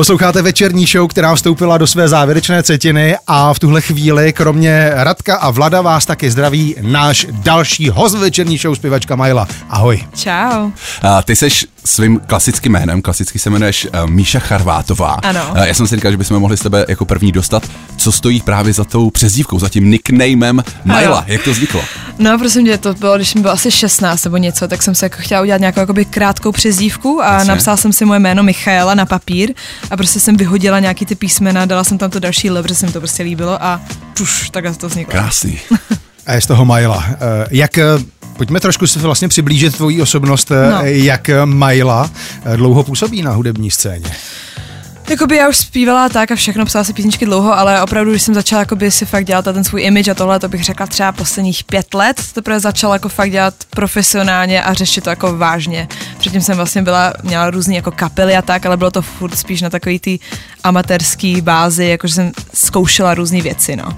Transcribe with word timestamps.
Posloucháte 0.00 0.42
večerní 0.42 0.86
show, 0.86 1.08
která 1.08 1.34
vstoupila 1.34 1.78
do 1.78 1.86
své 1.86 2.08
závěrečné 2.08 2.62
třetiny 2.62 3.16
a 3.26 3.54
v 3.54 3.58
tuhle 3.58 3.80
chvíli, 3.80 4.32
kromě 4.32 4.90
Radka 4.94 5.36
a 5.36 5.50
Vlada, 5.50 5.80
vás 5.82 6.06
taky 6.06 6.30
zdraví 6.30 6.76
náš 6.80 7.26
další 7.30 7.88
host 7.88 8.18
večerní 8.18 8.58
show, 8.58 8.74
zpěvačka 8.74 9.16
Majla. 9.16 9.48
Ahoj. 9.68 10.04
Čau. 10.14 10.70
A 11.02 11.22
ty 11.22 11.36
seš 11.36 11.66
svým 11.84 12.20
klasickým 12.26 12.72
jménem, 12.72 13.02
klasicky 13.02 13.38
se 13.38 13.48
jmenuješ 13.50 13.86
uh, 14.04 14.10
Míša 14.10 14.38
Charvátová. 14.38 15.08
Ano. 15.22 15.40
Uh, 15.50 15.58
já 15.62 15.74
jsem 15.74 15.86
si 15.86 15.96
říkal, 15.96 16.10
že 16.10 16.16
bychom 16.16 16.38
mohli 16.38 16.56
s 16.56 16.60
tebe 16.60 16.84
jako 16.88 17.04
první 17.04 17.32
dostat, 17.32 17.70
co 17.96 18.12
stojí 18.12 18.40
právě 18.40 18.72
za 18.72 18.84
tou 18.84 19.10
přezdívkou, 19.10 19.58
za 19.58 19.68
tím 19.68 19.90
nicknamem 19.90 20.62
Majla. 20.84 21.18
Ano. 21.18 21.26
Jak 21.26 21.42
to 21.42 21.50
vzniklo? 21.52 21.82
No, 22.18 22.38
prosím 22.38 22.64
tě, 22.66 22.78
to 22.78 22.94
bylo, 22.94 23.16
když 23.16 23.34
mi 23.34 23.40
bylo 23.40 23.52
asi 23.52 23.70
16 23.70 24.24
nebo 24.24 24.36
něco, 24.36 24.68
tak 24.68 24.82
jsem 24.82 24.94
se 24.94 25.06
jako 25.06 25.16
chtěla 25.20 25.42
udělat 25.42 25.60
nějakou 25.60 25.80
jakoby 25.80 26.04
krátkou 26.04 26.52
přezdívku 26.52 27.20
a 27.22 27.32
Jasně. 27.32 27.48
napsala 27.48 27.76
jsem 27.76 27.92
si 27.92 28.04
moje 28.04 28.20
jméno 28.20 28.42
Michaela 28.42 28.94
na 28.94 29.06
papír 29.06 29.54
a 29.90 29.96
prostě 29.96 30.20
jsem 30.20 30.36
vyhodila 30.36 30.78
nějaký 30.80 31.06
ty 31.06 31.14
písmena, 31.14 31.64
dala 31.66 31.84
jsem 31.84 31.98
tam 31.98 32.10
to 32.10 32.20
další 32.20 32.48
L, 32.50 32.62
protože 32.62 32.74
se 32.74 32.86
mi 32.86 32.92
to 32.92 33.00
prostě 33.00 33.22
líbilo 33.22 33.62
a 33.64 33.80
puš, 34.16 34.50
takhle 34.50 34.74
to 34.74 34.88
vzniklo. 34.88 35.12
Krásný. 35.12 35.58
A 36.26 36.32
je 36.32 36.40
z 36.40 36.46
toho 36.46 36.64
Majla. 36.64 37.04
Eh, 37.10 37.16
Jak 37.50 37.78
Pojďme 38.40 38.60
trošku 38.60 38.86
si 38.86 38.98
vlastně 38.98 39.28
přiblížit 39.28 39.76
tvoji 39.76 40.02
osobnost, 40.02 40.50
eh, 40.50 40.70
No. 40.70 40.80
jak 40.84 41.30
Majla 41.44 42.10
eh, 42.44 42.56
dlouho 42.56 42.82
působí 42.82 43.22
na 43.22 43.30
hudební 43.30 43.70
scéně. 43.70 44.10
Jakoby 45.10 45.36
já 45.36 45.48
už 45.48 45.56
zpívala 45.56 46.08
tak 46.08 46.30
a 46.30 46.34
všechno, 46.34 46.64
psala 46.64 46.84
si 46.84 46.92
písničky 46.92 47.26
dlouho, 47.26 47.58
ale 47.58 47.82
opravdu, 47.82 48.10
když 48.10 48.22
jsem 48.22 48.34
začala 48.34 48.60
jakoby 48.60 48.90
si 48.90 49.06
fakt 49.06 49.26
dělat 49.26 49.44
ten 49.44 49.64
svůj 49.64 49.82
image 49.82 50.08
a 50.08 50.14
tohle, 50.14 50.38
to 50.38 50.48
bych 50.48 50.64
řekla 50.64 50.86
třeba 50.86 51.12
posledních 51.12 51.64
pět 51.64 51.94
let, 51.94 52.20
teprve 52.32 52.60
začala 52.60 52.94
jako 52.94 53.08
fakt 53.08 53.30
dělat 53.30 53.54
profesionálně 53.70 54.62
a 54.62 54.74
řešit 54.74 55.04
to 55.04 55.10
jako 55.10 55.36
vážně. 55.36 55.88
Předtím 56.18 56.40
jsem 56.40 56.56
vlastně 56.56 56.82
byla, 56.82 57.12
měla 57.22 57.50
různý 57.50 57.76
jako 57.76 57.90
kapely 57.90 58.36
a 58.36 58.42
tak, 58.42 58.66
ale 58.66 58.76
bylo 58.76 58.90
to 58.90 59.02
furt 59.02 59.36
spíš 59.36 59.62
na 59.62 59.70
takový 59.70 59.98
ty 59.98 60.18
amatérský 60.64 61.40
bázi, 61.40 61.84
jakože 61.84 62.14
jsem 62.14 62.32
zkoušela 62.54 63.14
různé 63.14 63.40
věci, 63.40 63.76
no. 63.76 63.96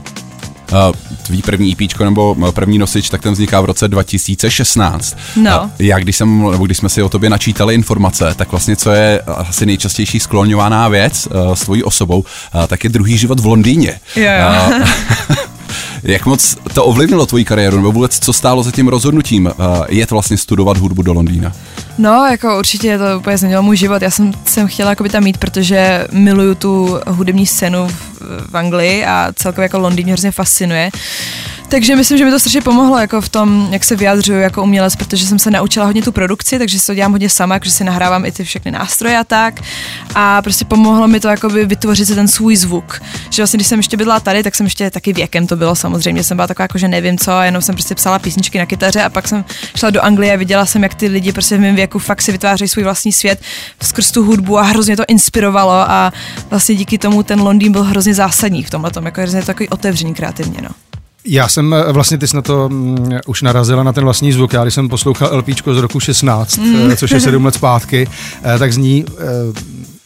Tvý 1.23 1.43
první 1.43 1.73
EP 1.73 1.99
nebo 2.05 2.33
uh, 2.33 2.51
první 2.51 2.79
nosič, 2.79 3.11
tak 3.11 3.23
ten 3.23 3.33
vzniká 3.33 3.61
v 3.61 3.65
roce 3.65 3.89
2016. 3.89 5.17
No. 5.37 5.71
Já 5.79 5.99
když 5.99 6.17
jsem, 6.17 6.51
nebo 6.51 6.67
když 6.67 6.79
jsme 6.79 6.89
si 6.89 7.03
o 7.03 7.09
tobě 7.09 7.31
načítali 7.31 7.75
informace, 7.75 8.35
tak 8.37 8.51
vlastně 8.51 8.77
co 8.77 8.91
je 8.91 9.21
asi 9.21 9.67
nejčastější 9.67 10.21
skloňovaná 10.21 10.89
věc 10.89 11.27
uh, 11.27 11.55
s 11.55 11.61
tvojí 11.61 11.85
osobou, 11.85 12.25
tak 12.67 12.85
je 12.85 12.91
druhý 12.91 13.19
život 13.19 13.41
v 13.41 13.47
Londýně. 13.47 14.01
Uh, 14.17 14.87
Jak 16.03 16.27
moc 16.27 16.57
to 16.75 16.85
ovlivnilo 16.85 17.27
tvoji 17.27 17.45
kariéru, 17.45 17.77
nebo 17.77 17.93
vůbec 17.93 18.19
co 18.19 18.33
stálo 18.33 18.63
za 18.63 18.71
tím 18.71 18.89
rozhodnutím 18.89 19.47
uh, 19.47 19.53
jet 19.89 20.11
vlastně 20.11 20.37
studovat 20.37 20.77
hudbu 20.77 21.03
do 21.03 21.13
Londýna? 21.13 21.53
No, 21.99 22.27
jako 22.31 22.59
určitě 22.59 22.99
to 22.99 23.19
úplně 23.19 23.39
změnilo 23.39 23.63
můj 23.63 23.77
život. 23.77 24.03
Já 24.03 24.11
jsem, 24.11 24.33
jsem 24.45 24.69
chtěla 24.69 24.91
jakoby 24.91 25.09
tam 25.09 25.25
mít, 25.25 25.39
protože 25.39 26.09
miluju 26.13 26.55
tu 26.55 27.01
hudební 27.07 27.47
scénu 27.47 27.89
v, 27.89 28.21
v 28.51 28.57
Anglii 28.57 29.05
a 29.05 29.33
celkově 29.37 29.65
jako 29.65 29.79
Londýn 29.79 30.09
hrozně 30.09 30.31
fascinuje. 30.31 30.91
Takže 31.73 31.97
myslím, 31.97 32.19
že 32.19 32.25
mi 32.25 32.31
to 32.31 32.39
strašně 32.39 32.61
pomohlo 32.61 32.99
jako 32.99 33.21
v 33.21 33.29
tom, 33.29 33.69
jak 33.71 33.85
se 33.85 33.97
vyjadřuju 33.97 34.41
jako 34.41 34.63
umělec, 34.63 34.97
protože 34.97 35.27
jsem 35.27 35.39
se 35.39 35.51
naučila 35.51 35.87
hodně 35.87 36.03
tu 36.03 36.13
produkci, 36.13 36.59
takže 36.59 36.79
si 36.79 36.87
to 36.87 36.95
dělám 36.95 37.13
hodně 37.13 37.31
sama, 37.31 37.55
takže 37.55 37.71
si 37.71 37.85
nahrávám 37.85 38.25
i 38.25 38.33
ty 38.33 38.45
všechny 38.45 38.71
nástroje 38.71 39.19
a 39.19 39.25
tak. 39.25 39.61
A 40.15 40.43
prostě 40.43 40.65
pomohlo 40.65 41.09
mi 41.09 41.21
to 41.21 41.29
jakoby 41.29 41.67
vytvořit 41.67 42.07
si 42.07 42.15
ten 42.15 42.29
svůj 42.29 42.57
zvuk. 42.57 43.03
Že 43.31 43.43
vlastně, 43.43 43.57
když 43.57 43.67
jsem 43.67 43.79
ještě 43.79 43.97
bydlela 43.97 44.21
tady, 44.21 44.43
tak 44.43 44.55
jsem 44.55 44.67
ještě 44.67 44.91
taky 44.91 45.13
věkem 45.13 45.47
to 45.47 45.57
bylo 45.57 45.75
samozřejmě. 45.75 46.25
Jsem 46.25 46.37
byla 46.37 46.47
taková 46.47 46.65
jako, 46.65 46.79
že 46.79 46.89
nevím 46.89 47.19
co, 47.19 47.41
jenom 47.41 47.63
jsem 47.63 47.75
prostě 47.75 47.95
psala 47.95 48.19
písničky 48.19 48.59
na 48.59 48.67
kytaře 48.67 49.03
a 49.03 49.11
pak 49.11 49.29
jsem 49.29 49.45
šla 49.77 49.91
do 49.91 50.05
Anglie 50.05 50.35
a 50.35 50.37
viděla 50.37 50.67
jsem, 50.67 50.83
jak 50.83 50.95
ty 50.95 51.09
lidi 51.09 51.33
prostě 51.33 51.57
v 51.57 51.61
mém 51.61 51.75
věku 51.75 51.99
fakt 51.99 52.23
si 52.23 52.33
vytvářejí 52.33 52.69
svůj 52.69 52.85
vlastní 52.85 53.13
svět 53.13 53.41
skrz 53.83 54.11
tu 54.11 54.25
hudbu 54.25 54.59
a 54.59 54.63
hrozně 54.63 54.97
to 54.97 55.05
inspirovalo 55.09 55.73
a 55.73 56.13
vlastně 56.51 56.75
díky 56.75 56.99
tomu 56.99 57.23
ten 57.23 57.41
Londýn 57.41 57.73
byl 57.73 57.83
hrozně 57.83 58.15
zásadní 58.15 58.63
v 58.63 58.71
tomhle 58.71 58.91
tom, 58.91 59.07
jako 59.07 59.21
hrozně 59.21 59.43
takový 59.43 59.69
otevřený 59.69 60.15
kreativně, 60.15 60.59
no. 60.63 60.92
Já 61.25 61.49
jsem 61.49 61.75
eh, 61.75 61.93
vlastně, 61.93 62.19
ty 62.19 62.29
jsi 62.29 62.37
na 62.37 62.43
to 62.43 62.69
mm, 62.69 63.09
už 63.27 63.43
narazila 63.43 63.83
na 63.83 63.93
ten 63.93 64.05
vlastní 64.05 64.33
zvuk. 64.33 64.53
Já 64.53 64.63
když 64.63 64.75
jsem 64.75 64.89
poslouchal 64.89 65.39
LPčko 65.39 65.75
z 65.75 65.79
roku 65.79 66.01
16, 66.01 66.57
mm. 66.59 66.97
což 66.97 67.11
je 67.11 67.21
sedm 67.21 67.45
let 67.45 67.55
zpátky, 67.55 68.09
eh, 68.45 68.59
tak 68.59 68.73
zní 68.73 69.05
eh, 69.09 69.23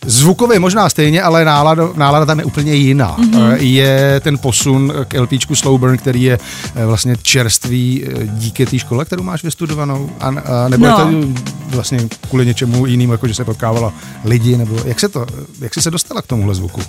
zvukově 0.06 0.58
možná 0.58 0.88
stejně, 0.88 1.22
ale 1.22 1.44
nálada, 1.44 1.88
nálada 1.94 2.26
tam 2.26 2.38
je 2.38 2.44
úplně 2.44 2.74
jiná. 2.74 3.16
Mm-hmm. 3.16 3.56
Je 3.60 4.20
ten 4.24 4.38
posun 4.38 4.92
k 5.08 5.20
LPčku 5.20 5.54
Slow 5.54 5.80
Burn, 5.80 5.98
který 5.98 6.22
je 6.22 6.38
eh, 6.74 6.86
vlastně 6.86 7.16
čerstvý 7.22 8.04
eh, 8.04 8.26
díky 8.26 8.66
té 8.66 8.78
škole, 8.78 9.04
kterou 9.04 9.22
máš 9.22 9.44
vystudovanou? 9.44 10.10
A, 10.20 10.28
a 10.28 10.68
nebo 10.68 10.86
No. 10.86 10.90
je 10.90 10.96
to 10.96 11.40
vlastně 11.68 11.98
kvůli 12.28 12.46
něčemu 12.46 12.86
jinému, 12.86 13.12
jako 13.12 13.28
že 13.28 13.34
se 13.34 13.44
potkávala 13.44 13.92
lidi, 14.24 14.56
nebo 14.56 14.76
jak 14.84 15.00
se 15.00 15.08
to, 15.08 15.26
jak 15.60 15.74
jsi 15.74 15.82
se 15.82 15.90
dostala 15.90 16.22
k 16.22 16.26
tomuhle 16.26 16.54
zvuku? 16.54 16.82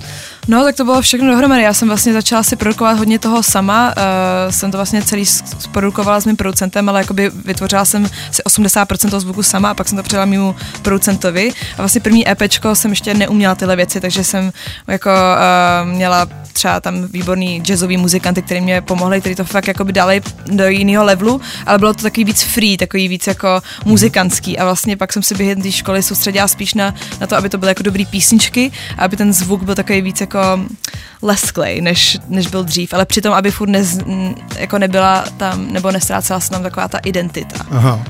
No, 0.47 0.63
tak 0.63 0.75
to 0.75 0.83
bylo 0.83 1.01
všechno 1.01 1.27
dohromady. 1.27 1.63
Já 1.63 1.73
jsem 1.73 1.87
vlastně 1.87 2.13
začala 2.13 2.43
si 2.43 2.55
produkovat 2.55 2.97
hodně 2.97 3.19
toho 3.19 3.43
sama. 3.43 3.87
Uh, 3.87 4.51
jsem 4.51 4.71
to 4.71 4.77
vlastně 4.77 5.01
celý 5.01 5.25
zprodukovala 5.59 6.19
s 6.19 6.25
mým 6.25 6.35
producentem, 6.35 6.89
ale 6.89 6.99
jakoby 6.99 7.31
vytvořila 7.45 7.85
jsem 7.85 8.09
si 8.31 8.41
80% 8.43 9.09
toho 9.09 9.19
zvuku 9.19 9.43
sama 9.43 9.69
a 9.69 9.73
pak 9.73 9.87
jsem 9.87 9.97
to 9.97 10.03
předala 10.03 10.25
mému 10.25 10.55
producentovi. 10.81 11.51
A 11.73 11.77
vlastně 11.77 12.01
první 12.01 12.29
EPčko 12.29 12.75
jsem 12.75 12.91
ještě 12.91 13.13
neuměla 13.13 13.55
tyhle 13.55 13.75
věci, 13.75 14.01
takže 14.01 14.23
jsem 14.23 14.51
jako 14.87 15.09
uh, 15.09 15.89
měla 15.89 16.27
třeba 16.57 16.79
tam 16.79 17.07
výborný 17.07 17.61
jazzový 17.61 17.97
muzikanty, 17.97 18.41
který 18.41 18.61
mě 18.61 18.81
pomohli, 18.81 19.19
který 19.19 19.35
to 19.35 19.45
fakt 19.45 19.67
jakoby 19.67 19.93
dali 19.93 20.21
do 20.45 20.67
jiného 20.67 21.05
levelu, 21.05 21.41
ale 21.65 21.77
bylo 21.77 21.93
to 21.93 22.03
takový 22.03 22.23
víc 22.23 22.43
free, 22.43 22.77
takový 22.77 23.07
víc 23.07 23.27
jako 23.27 23.61
muzikantský 23.85 24.59
a 24.59 24.63
vlastně 24.63 24.97
pak 24.97 25.13
jsem 25.13 25.23
si 25.23 25.35
během 25.35 25.61
té 25.61 25.71
školy 25.71 26.03
soustředila 26.03 26.47
spíš 26.47 26.73
na, 26.73 26.95
na 27.21 27.27
to, 27.27 27.35
aby 27.35 27.49
to 27.49 27.57
byly 27.57 27.69
jako 27.69 27.83
dobrý 27.83 28.05
písničky 28.05 28.71
a 28.97 29.05
aby 29.05 29.17
ten 29.17 29.33
zvuk 29.33 29.63
byl 29.63 29.75
takový 29.75 30.01
víc 30.01 30.21
jako 30.21 30.36
lesklej, 31.21 31.81
než, 31.81 32.17
než 32.27 32.47
byl 32.47 32.63
dřív, 32.63 32.93
ale 32.93 33.05
přitom, 33.05 33.33
aby 33.33 33.51
furt 33.51 33.69
nez, 33.69 33.97
jako 34.57 34.77
nebyla 34.77 35.23
tam, 35.37 35.71
nebo 35.71 35.91
nestrácela 35.91 36.39
se 36.39 36.49
tam 36.49 36.63
taková 36.63 36.87
ta 36.87 36.97
identita. 36.97 37.65
Aha. 37.71 38.03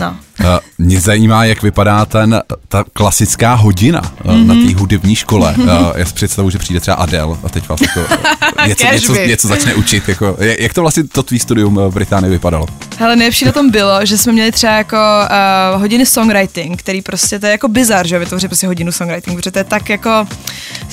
No. 0.00 0.16
Uh, 0.40 0.46
mě 0.78 1.00
zajímá, 1.00 1.44
jak 1.44 1.62
vypadá 1.62 2.04
ten, 2.04 2.42
ta 2.68 2.84
klasická 2.92 3.54
hodina 3.54 4.02
uh, 4.24 4.32
Mhm. 4.32 4.42
mm-hmm. 4.42 4.46
na 4.46 4.54
té 4.68 4.78
hudební 4.80 5.16
škole. 5.16 5.54
Uh, 5.58 5.68
já 5.94 6.04
si 6.04 6.12
představu, 6.14 6.50
že 6.50 6.58
přijde 6.58 6.80
třeba 6.80 6.96
Adele 6.96 7.36
a 7.44 7.48
teď 7.48 7.68
vás 7.68 7.80
jako 7.80 8.00
něco, 8.66 8.86
něco, 8.92 9.14
něco 9.14 9.48
začne 9.48 9.74
učit. 9.74 10.08
Jako, 10.08 10.36
jak 10.40 10.60
jak 10.60 10.74
to 10.74 10.80
vlastně 10.80 11.04
to 11.04 11.22
tvý 11.22 11.38
studium 11.38 11.74
v 11.76 11.94
Británii 11.94 12.30
vypadalo? 12.30 12.66
Hele, 12.98 13.16
nejlepší 13.16 13.44
na 13.44 13.52
tom 13.52 13.70
bylo, 13.70 14.06
že 14.06 14.18
jsme 14.18 14.32
měli 14.32 14.52
třeba 14.52 14.72
jako 14.72 14.96
uh, 15.74 15.80
hodiny 15.80 16.06
songwriting, 16.06 16.80
který 16.80 17.02
prostě, 17.02 17.38
to 17.38 17.46
je 17.46 17.52
jako 17.52 17.68
bizar, 17.68 18.06
že 18.06 18.18
vytvořit 18.18 18.48
prostě 18.48 18.66
hodinu 18.66 18.92
songwriting, 18.92 19.36
protože 19.36 19.50
to 19.50 19.58
je 19.58 19.64
tak 19.64 19.88
jako, 19.88 20.26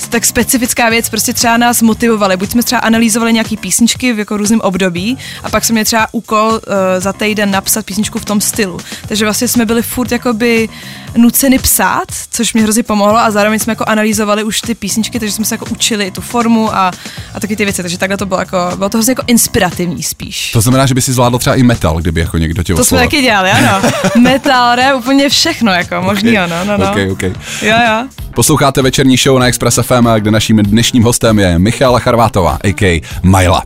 tak 0.08 0.24
specifická 0.24 0.88
věc, 0.88 1.08
prostě 1.08 1.32
třeba 1.32 1.56
nás 1.56 1.82
motivovali, 1.82 2.36
buď 2.36 2.50
jsme 2.50 2.62
třeba 2.62 2.78
analyzovali 2.78 3.32
nějaký 3.32 3.56
písničky 3.56 4.12
v 4.12 4.18
jako 4.18 4.36
různém 4.36 4.60
období 4.60 5.18
a 5.42 5.50
pak 5.50 5.64
jsme 5.64 5.72
měli 5.72 5.84
třeba 5.84 6.06
úkol 6.12 6.48
uh, 6.52 6.60
za 6.98 7.12
týden 7.12 7.50
napsat 7.50 7.86
písničku 7.86 8.18
v 8.18 8.24
tom 8.24 8.40
stylu. 8.40 8.78
Takže 9.08 9.24
vlastně 9.24 9.48
jsme 9.48 9.66
byli 9.66 9.82
furt 9.82 10.12
jakoby 10.12 10.68
nuceni 11.16 11.58
psát, 11.58 12.04
což 12.30 12.54
mě 12.54 12.62
hrozně 12.62 12.82
pomohlo 12.82 13.16
a 13.18 13.30
zároveň 13.30 13.58
jsme 13.58 13.70
jako 13.70 13.84
analyzovali 13.88 14.44
už 14.44 14.60
ty 14.60 14.74
písničky, 14.74 15.18
takže 15.20 15.32
jsme 15.34 15.44
se 15.44 15.54
jako 15.54 15.66
učili 15.70 16.10
tu 16.10 16.20
formu 16.20 16.74
a, 16.76 16.90
a 17.34 17.40
taky 17.40 17.56
ty 17.56 17.64
věci, 17.64 17.82
takže 17.82 17.98
takhle 17.98 18.16
to 18.16 18.26
bylo 18.26 18.40
jako, 18.40 18.56
bylo 18.76 18.88
to 18.88 18.96
hrozně 18.98 19.10
jako 19.10 19.22
inspirativní 19.26 20.02
spíš. 20.02 20.50
To 20.52 20.60
znamená, 20.60 20.86
že 20.86 20.94
by 20.94 21.02
si 21.02 21.12
zvládl 21.12 21.38
třeba 21.38 21.56
i 21.56 21.62
metal, 21.62 21.98
kdyby 22.00 22.20
jako 22.20 22.38
někdo 22.38 22.62
tě 22.62 22.74
To 22.74 22.76
jsme 22.76 22.82
oslovil. 22.82 23.06
taky 23.06 23.22
dělali, 23.22 23.50
ano. 23.50 23.82
Metal, 24.20 24.74
rap, 24.76 24.96
úplně 24.98 25.28
všechno, 25.28 25.72
jako 25.72 26.02
možný, 26.02 26.34
no, 26.34 26.64
no, 26.64 26.76
no. 26.78 26.90
Okay, 26.90 27.10
okay. 27.10 27.32
Jo, 27.62 27.76
jo. 27.88 28.08
Posloucháte 28.34 28.82
večerní 28.82 29.16
show 29.16 29.38
na 29.38 29.46
Express 29.46 29.78
FM, 29.82 30.08
kde 30.18 30.30
naším 30.30 30.56
dnešním 30.56 31.02
hostem 31.02 31.38
je 31.38 31.58
Michála 31.58 31.98
Charvátová, 31.98 32.58
a.k. 32.64 33.00
Majla. 33.22 33.62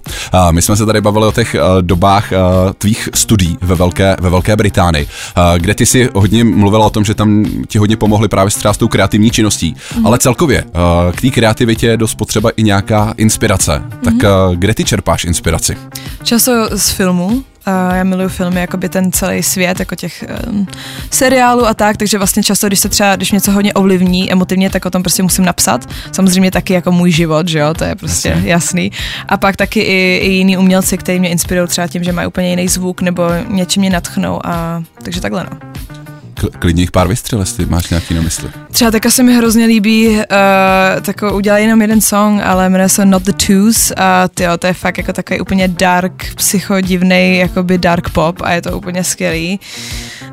My 0.50 0.62
jsme 0.62 0.76
se 0.76 0.86
tady 0.86 1.00
bavili 1.00 1.26
o 1.26 1.32
těch 1.32 1.54
uh, 1.54 1.82
dobách 1.82 2.32
uh, 2.32 2.72
tvých 2.72 3.08
studií 3.14 3.58
ve 3.60 3.74
Velké, 3.74 4.16
ve 4.20 4.30
Velké 4.30 4.56
Británii, 4.56 5.04
uh, 5.04 5.58
kde 5.58 5.74
ty 5.74 5.86
si 5.86 6.10
hodně 6.14 6.44
mluvila 6.44 6.86
o 6.86 6.90
tom, 6.90 7.04
že 7.04 7.14
tam 7.14 7.44
ti 7.66 7.78
hodně 7.78 7.96
pomohli 7.96 8.28
právě 8.28 8.50
třeba 8.50 8.74
s 8.74 8.76
tou 8.76 8.88
kreativní 8.88 9.30
činností. 9.30 9.76
Mhm. 9.96 10.06
Ale 10.06 10.18
celkově 10.18 10.64
k 11.12 11.20
té 11.20 11.30
kreativitě 11.30 11.86
je 11.86 11.96
dost 11.96 12.14
potřeba 12.14 12.50
i 12.50 12.62
nějaká 12.62 13.14
inspirace. 13.16 13.82
Tak 14.04 14.14
uh, 14.14 14.54
kde 14.54 14.74
ty 14.74 14.84
čerpáš 14.84 15.24
inspiraci? 15.24 15.76
Často 16.22 16.78
z 16.78 16.90
filmů. 16.90 17.44
Já 17.94 18.04
miluju 18.04 18.28
filmy, 18.28 18.60
jakoby 18.60 18.88
ten 18.88 19.12
celý 19.12 19.42
svět, 19.42 19.80
jako 19.80 19.94
těch 19.94 20.24
um, 20.50 20.66
seriálů 21.10 21.66
a 21.66 21.74
tak, 21.74 21.96
takže 21.96 22.18
vlastně 22.18 22.42
často, 22.42 22.66
když 22.66 22.80
se 22.80 22.88
třeba, 22.88 23.16
když 23.16 23.30
mě 23.30 23.36
něco 23.36 23.52
hodně 23.52 23.72
ovlivní 23.72 24.32
emotivně, 24.32 24.70
tak 24.70 24.86
o 24.86 24.90
tom 24.90 25.02
prostě 25.02 25.22
musím 25.22 25.44
napsat. 25.44 25.88
Samozřejmě 26.12 26.50
taky 26.50 26.72
jako 26.72 26.92
můj 26.92 27.10
život, 27.10 27.48
že 27.48 27.58
jo, 27.58 27.74
to 27.74 27.84
je 27.84 27.94
prostě 27.94 28.28
jasný. 28.28 28.48
jasný. 28.48 28.92
A 29.28 29.36
pak 29.36 29.56
taky 29.56 29.80
i, 29.80 30.20
i 30.22 30.30
jiní 30.30 30.56
umělci, 30.56 30.98
kteří 30.98 31.20
mě 31.20 31.28
inspirují 31.28 31.68
třeba 31.68 31.86
tím, 31.86 32.04
že 32.04 32.12
mají 32.12 32.28
úplně 32.28 32.50
jiný 32.50 32.68
zvuk 32.68 33.02
nebo 33.02 33.22
něčím 33.48 33.80
mě 33.80 33.90
natchnou 33.90 34.46
a 34.46 34.82
takže 35.02 35.20
takhle 35.20 35.44
no. 35.44 35.50
Klidně 36.58 36.82
jich 36.82 36.90
pár 36.90 37.08
vystřel, 37.08 37.40
jestli 37.40 37.66
máš 37.66 37.90
nějaký 37.90 38.14
na 38.14 38.22
mysli. 38.22 38.50
Třeba 38.72 38.90
teďka 38.90 39.10
se 39.10 39.22
mi 39.22 39.34
hrozně 39.34 39.66
líbí, 39.66 40.08
uh, 40.08 40.24
tak 41.02 41.16
udělají 41.32 41.64
jenom 41.64 41.82
jeden 41.82 42.00
song, 42.00 42.40
ale 42.44 42.68
jmenuje 42.68 42.88
se 42.88 43.04
Not 43.04 43.22
the 43.22 43.32
Twos 43.32 43.92
a 43.96 44.28
tyjo, 44.28 44.56
to 44.56 44.66
je 44.66 44.72
fakt 44.72 44.98
jako 44.98 45.12
takový 45.12 45.40
úplně 45.40 45.68
dark, 45.68 46.34
psychodivný, 46.34 47.38
jakoby 47.38 47.78
dark 47.78 48.10
pop 48.10 48.40
a 48.42 48.52
je 48.52 48.62
to 48.62 48.76
úplně 48.76 49.04
skvělý. 49.04 49.60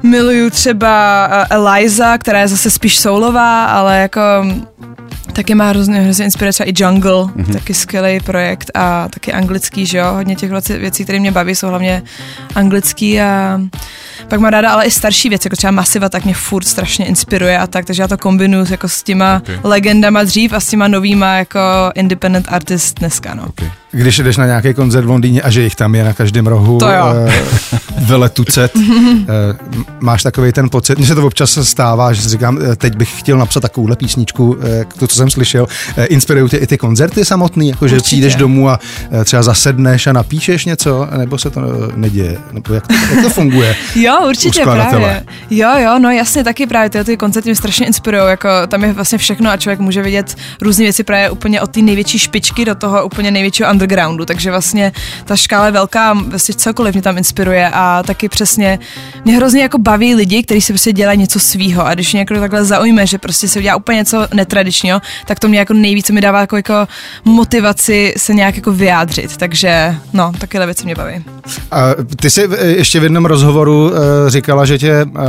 Miluju 0.04 0.50
třeba 0.50 1.28
uh, 1.28 1.46
Eliza, 1.50 2.18
která 2.18 2.40
je 2.40 2.48
zase 2.48 2.72
spíš 2.72 3.00
soulová, 3.00 3.66
ale 3.66 4.00
jako 4.00 4.22
Taky 5.36 5.56
má 5.56 5.70
hrozně, 5.70 6.00
hrozně 6.00 6.26
inspirace 6.26 6.64
i 6.64 6.74
Jungle, 6.84 7.12
mm-hmm. 7.12 7.54
taky 7.54 7.74
skvělý 7.74 8.20
projekt 8.20 8.72
a 8.74 9.08
taky 9.08 9.34
anglický, 9.34 9.86
že 9.86 9.98
jo, 9.98 10.14
hodně 10.14 10.36
těch 10.36 10.52
věcí, 10.70 11.04
které 11.04 11.20
mě 11.20 11.32
baví, 11.32 11.56
jsou 11.56 11.68
hlavně 11.68 12.04
anglický 12.56 13.22
a 13.22 13.60
pak 14.28 14.40
má 14.40 14.50
ráda 14.50 14.72
ale 14.72 14.86
i 14.86 14.92
starší 14.92 15.30
věci, 15.30 15.48
jako 15.48 15.56
třeba 15.56 15.72
Masiva, 15.72 16.10
tak 16.10 16.26
mě 16.26 16.34
furt 16.34 16.68
strašně 16.68 17.06
inspiruje 17.06 17.58
a 17.58 17.68
tak, 17.68 17.86
takže 17.86 18.02
já 18.04 18.08
to 18.08 18.18
kombinuju 18.18 18.66
jako 18.70 18.90
s 18.90 19.04
těma 19.04 19.38
okay. 19.38 19.60
legendama 19.64 20.24
dřív 20.24 20.54
a 20.54 20.60
s 20.60 20.68
těma 20.68 20.88
novýma 20.88 21.34
jako 21.34 21.60
independent 21.96 22.46
artist 22.50 23.00
dneska, 23.00 23.34
no. 23.34 23.46
Okay. 23.48 23.72
Když 23.96 24.20
jdeš 24.20 24.38
na 24.38 24.46
nějaký 24.46 24.74
koncert 24.74 25.06
v 25.06 25.10
Londýně 25.10 25.42
a 25.42 25.50
že 25.50 25.62
jich 25.62 25.76
tam 25.76 25.96
je 25.96 26.04
na 26.04 26.14
každém 26.14 26.48
rohu 26.48 26.78
to 26.78 26.90
jo. 26.90 27.06
Uh, 27.72 27.80
vele 28.08 28.30
tucet, 28.30 28.76
uh, 28.76 28.84
máš 30.00 30.24
takový 30.24 30.52
ten 30.52 30.70
pocit, 30.70 30.98
mně 30.98 31.08
se 31.08 31.16
to 31.16 31.28
občas 31.28 31.60
stává, 31.62 32.14
že 32.14 32.22
si 32.22 32.30
říkám, 32.30 32.60
eh, 32.72 32.76
teď 32.76 32.96
bych 32.96 33.20
chtěl 33.20 33.38
napsat 33.38 33.60
takovouhle 33.60 33.96
písničku, 33.96 34.48
uh, 34.48 34.58
to, 35.00 35.08
co 35.08 35.16
jsem 35.16 35.30
slyšel, 35.30 35.64
uh, 35.98 36.06
inspirují 36.10 36.50
tě 36.50 36.58
i 36.58 36.68
ty 36.68 36.78
koncerty 36.78 37.26
samotný, 37.26 37.70
jako 37.70 37.88
že 37.88 37.98
přijdeš 37.98 38.36
domů 38.36 38.70
a 38.70 38.80
uh, 39.12 39.24
třeba 39.24 39.44
zasedneš 39.44 40.08
a 40.08 40.14
napíšeš 40.14 40.66
něco, 40.66 41.08
nebo 41.18 41.38
se 41.38 41.50
to 41.50 41.62
neděje, 41.96 42.38
nebo 42.52 42.74
jak 42.74 42.88
to, 42.88 42.94
jak 42.94 43.22
to 43.22 43.30
funguje? 43.30 43.76
jo, 43.96 44.18
určitě 44.30 44.62
právě. 44.64 45.24
Jo, 45.50 45.70
jo, 45.78 46.00
no 46.00 46.12
jasně, 46.12 46.44
taky 46.44 46.68
právě 46.68 46.90
ty, 46.90 47.04
ty 47.04 47.18
koncerty 47.18 47.50
mě 47.50 47.56
strašně 47.56 47.86
inspirují, 47.86 48.24
jako 48.28 48.50
tam 48.68 48.84
je 48.84 48.94
vlastně 48.94 49.18
všechno 49.18 49.52
a 49.52 49.58
člověk 49.58 49.80
může 49.80 50.02
vidět 50.02 50.36
různé 50.62 50.84
věci 50.84 51.04
právě 51.04 51.30
úplně 51.30 51.62
od 51.62 51.72
té 51.72 51.82
největší 51.82 52.20
špičky 52.20 52.66
do 52.66 52.76
toho 52.76 53.06
úplně 53.06 53.32
největšího 53.32 53.70
undergroundu, 53.86 54.26
takže 54.26 54.52
vlastně 54.52 54.92
ta 55.26 55.36
škála 55.36 55.66
je 55.66 55.72
velká, 55.72 56.14
vlastně 56.14 56.56
cokoliv 56.56 56.94
mě 56.94 57.02
tam 57.02 57.18
inspiruje 57.18 57.70
a 57.74 58.04
taky 58.04 58.30
přesně 58.30 58.80
mě 59.26 59.36
hrozně 59.36 59.62
jako 59.62 59.78
baví 59.78 60.16
lidi, 60.16 60.44
kteří 60.44 60.62
si 60.62 60.74
prostě 60.74 60.94
dělají 60.94 61.20
něco 61.20 61.40
svýho 61.40 61.86
a 61.86 61.94
když 61.94 62.14
mě 62.14 62.20
jako 62.20 62.40
takhle 62.40 62.66
zaujme, 62.66 63.08
že 63.08 63.18
prostě 63.18 63.48
se 63.48 63.60
udělá 63.60 63.76
úplně 63.76 63.98
něco 63.98 64.28
netradičního, 64.34 65.02
tak 65.26 65.40
to 65.40 65.48
mě 65.48 65.60
jako 65.60 65.74
nejvíce 65.74 66.14
mi 66.14 66.22
dává 66.22 66.40
jako, 66.40 66.56
jako 66.56 66.88
motivaci 67.26 68.14
se 68.18 68.34
nějak 68.34 68.56
jako 68.56 68.72
vyjádřit, 68.72 69.38
takže 69.38 69.96
no, 70.14 70.32
takyhle 70.40 70.66
věci 70.66 70.86
mě 70.86 70.96
baví. 70.96 71.26
A 71.72 71.82
ty 72.16 72.30
jsi 72.30 72.50
ještě 72.62 73.00
v 73.00 73.04
jednom 73.04 73.26
rozhovoru 73.26 73.90
uh, 73.90 73.96
říkala, 74.28 74.66
že 74.66 74.78
tě 74.78 75.04
uh, 75.04 75.22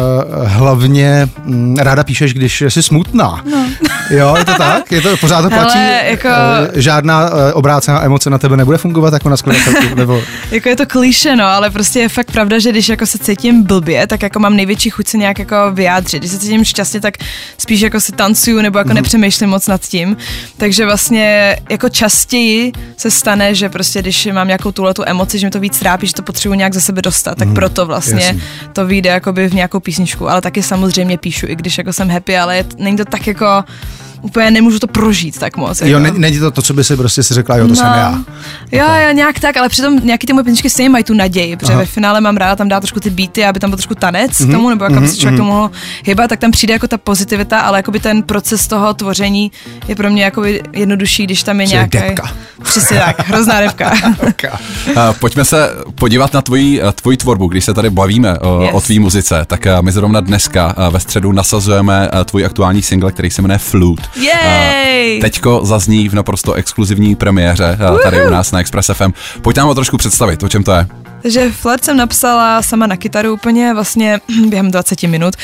hlavně 0.44 1.28
um, 1.46 1.76
ráda 1.76 2.04
píšeš, 2.04 2.34
když 2.34 2.62
jsi 2.68 2.82
smutná. 2.82 3.42
No. 3.52 3.66
Jo, 4.10 4.34
je 4.38 4.44
to 4.44 4.54
tak? 4.54 4.92
Je 4.92 5.00
to, 5.00 5.16
pořád 5.16 5.42
to 5.42 5.48
platí? 5.56 5.78
Ale 5.78 6.00
jako... 6.04 6.28
Uh, 6.28 6.80
žádná 6.80 7.30
obrácená 7.54 8.04
emoce 8.04 8.30
na 8.30 8.38
tebe 8.46 8.56
nebude 8.56 8.78
fungovat 8.78 9.12
jako 9.12 9.28
na 9.28 9.36
skladateli, 9.36 9.94
nebo... 9.94 10.22
jako 10.50 10.68
je 10.68 10.76
to 10.76 10.86
klíše, 10.86 11.36
no, 11.36 11.44
ale 11.44 11.70
prostě 11.70 11.98
je 11.98 12.08
fakt 12.08 12.32
pravda, 12.32 12.58
že 12.58 12.70
když 12.70 12.88
jako 12.88 13.06
se 13.06 13.18
cítím 13.18 13.62
blbě, 13.62 14.06
tak 14.06 14.22
jako 14.22 14.38
mám 14.38 14.56
největší 14.56 14.90
chuť 14.90 15.08
se 15.08 15.18
nějak 15.18 15.38
jako 15.38 15.56
vyjádřit. 15.72 16.18
Když 16.18 16.30
se 16.30 16.38
cítím 16.38 16.64
šťastně, 16.64 17.00
tak 17.00 17.14
spíš 17.58 17.80
jako 17.80 18.00
si 18.00 18.12
tancuju 18.12 18.60
nebo 18.62 18.78
jako 18.78 18.88
mm. 18.88 18.94
nepřemýšlím 18.94 19.50
moc 19.50 19.66
nad 19.66 19.80
tím. 19.80 20.16
Takže 20.56 20.84
vlastně 20.84 21.56
jako 21.70 21.88
častěji 21.88 22.72
se 22.96 23.10
stane, 23.10 23.54
že 23.54 23.68
prostě 23.68 24.02
když 24.02 24.28
mám 24.32 24.46
nějakou 24.46 24.72
tuhle 24.72 24.94
tu 24.94 25.02
emoci, 25.06 25.38
že 25.38 25.46
mi 25.46 25.50
to 25.50 25.60
víc 25.60 25.78
trápí, 25.78 26.06
že 26.06 26.12
to 26.12 26.22
potřebuji 26.22 26.54
nějak 26.54 26.74
za 26.74 26.80
sebe 26.80 27.02
dostat, 27.02 27.38
tak 27.38 27.48
mm. 27.48 27.54
proto 27.54 27.86
vlastně 27.86 28.24
Jasně. 28.24 28.42
to 28.72 28.86
vyjde 28.86 29.10
jakoby 29.10 29.48
v 29.48 29.54
nějakou 29.54 29.80
písničku, 29.80 30.30
ale 30.30 30.40
taky 30.40 30.62
samozřejmě 30.62 31.18
píšu, 31.18 31.46
i 31.48 31.56
když 31.56 31.78
jako 31.78 31.92
jsem 31.92 32.10
happy, 32.10 32.38
ale 32.38 32.56
je, 32.56 32.64
není 32.78 32.96
to 32.96 33.04
tak 33.04 33.26
jako 33.26 33.64
úplně 34.26 34.50
nemůžu 34.50 34.78
to 34.78 34.86
prožít 34.86 35.38
tak 35.38 35.56
moc. 35.56 35.80
Jo, 35.80 36.00
jako. 36.00 36.18
není 36.18 36.38
to 36.38 36.50
to, 36.50 36.62
co 36.62 36.74
by 36.74 36.84
si 36.84 36.96
prostě 36.96 37.22
si 37.22 37.34
řekla, 37.34 37.56
jo, 37.56 37.64
to 37.64 37.68
no. 37.68 37.76
jsem 37.76 37.86
já. 37.86 38.24
Jo, 38.72 38.78
jako. 38.78 38.92
jo, 38.92 39.12
nějak 39.12 39.40
tak, 39.40 39.56
ale 39.56 39.68
přitom 39.68 40.00
nějaký 40.02 40.26
ty 40.26 40.32
moje 40.32 40.44
písničky 40.44 40.70
stejně 40.70 40.90
mají 40.90 41.04
tu 41.04 41.14
naději, 41.14 41.56
protože 41.56 41.72
Aha. 41.72 41.80
ve 41.80 41.86
finále 41.86 42.20
mám 42.20 42.36
ráda 42.36 42.56
tam 42.56 42.68
dát 42.68 42.80
trošku 42.80 43.00
ty 43.00 43.10
beaty, 43.10 43.44
aby 43.44 43.60
tam 43.60 43.70
byl 43.70 43.76
trošku 43.76 43.94
tanec 43.94 44.30
mm-hmm. 44.30 44.52
tomu, 44.52 44.70
nebo 44.70 44.84
jako 44.84 44.94
mm-hmm. 44.94 44.98
aby 44.98 45.08
se 45.08 45.16
člověk 45.16 45.40
mm-hmm. 45.40 45.44
to 45.46 45.52
mohl 45.52 45.70
hýbat, 46.04 46.28
tak 46.28 46.40
tam 46.40 46.50
přijde 46.50 46.72
jako 46.72 46.88
ta 46.88 46.98
pozitivita, 46.98 47.60
ale 47.60 47.78
jako 47.78 47.90
by 47.90 48.00
ten 48.00 48.22
proces 48.22 48.66
toho 48.66 48.94
tvoření 48.94 49.52
je 49.88 49.96
pro 49.96 50.10
mě 50.10 50.24
jako 50.24 50.44
jednodušší, 50.72 51.24
když 51.24 51.42
tam 51.42 51.60
je 51.60 51.66
nějaký. 51.66 51.98
Přesně 52.62 52.98
tak, 52.98 53.28
hrozná 53.28 53.60
repka. 53.60 53.92
Pojďme 55.20 55.44
se 55.44 55.70
podívat 55.94 56.34
na 56.34 56.42
tvoji, 56.42 56.80
tvoji 56.94 57.16
tvorbu, 57.16 57.46
když 57.46 57.64
se 57.64 57.74
tady 57.74 57.90
bavíme 57.90 58.38
o, 58.38 58.62
yes. 58.62 58.70
o 58.72 58.80
tvý 58.80 58.98
muzice, 58.98 59.44
tak 59.46 59.66
my 59.80 59.92
zrovna 59.92 60.20
dneska 60.20 60.74
ve 60.90 61.00
středu 61.00 61.32
nasazujeme 61.32 62.08
tvůj 62.24 62.44
aktuální 62.44 62.82
single, 62.82 63.12
který 63.12 63.30
se 63.30 63.42
jmenuje 63.42 63.58
Flute. 63.58 64.02
Yay! 64.16 65.20
Teďko 65.20 65.60
zazní 65.64 66.08
v 66.08 66.14
naprosto 66.14 66.52
exkluzivní 66.52 67.14
premiéře 67.14 67.78
tady 68.02 68.26
u 68.26 68.30
nás 68.30 68.52
na 68.52 68.60
Express 68.60 68.90
FM. 68.94 69.12
Pojď 69.42 69.56
nám 69.56 69.66
ho 69.68 69.74
trošku 69.74 69.96
představit, 69.96 70.42
o 70.42 70.48
čem 70.48 70.62
to 70.62 70.72
je. 70.72 70.86
Takže 71.26 71.50
flirt 71.50 71.84
jsem 71.84 71.96
napsala 71.96 72.62
sama 72.62 72.86
na 72.86 72.96
kytaru 72.96 73.32
úplně 73.32 73.74
vlastně 73.74 74.20
během 74.48 74.70
20 74.70 75.02
minut. 75.02 75.34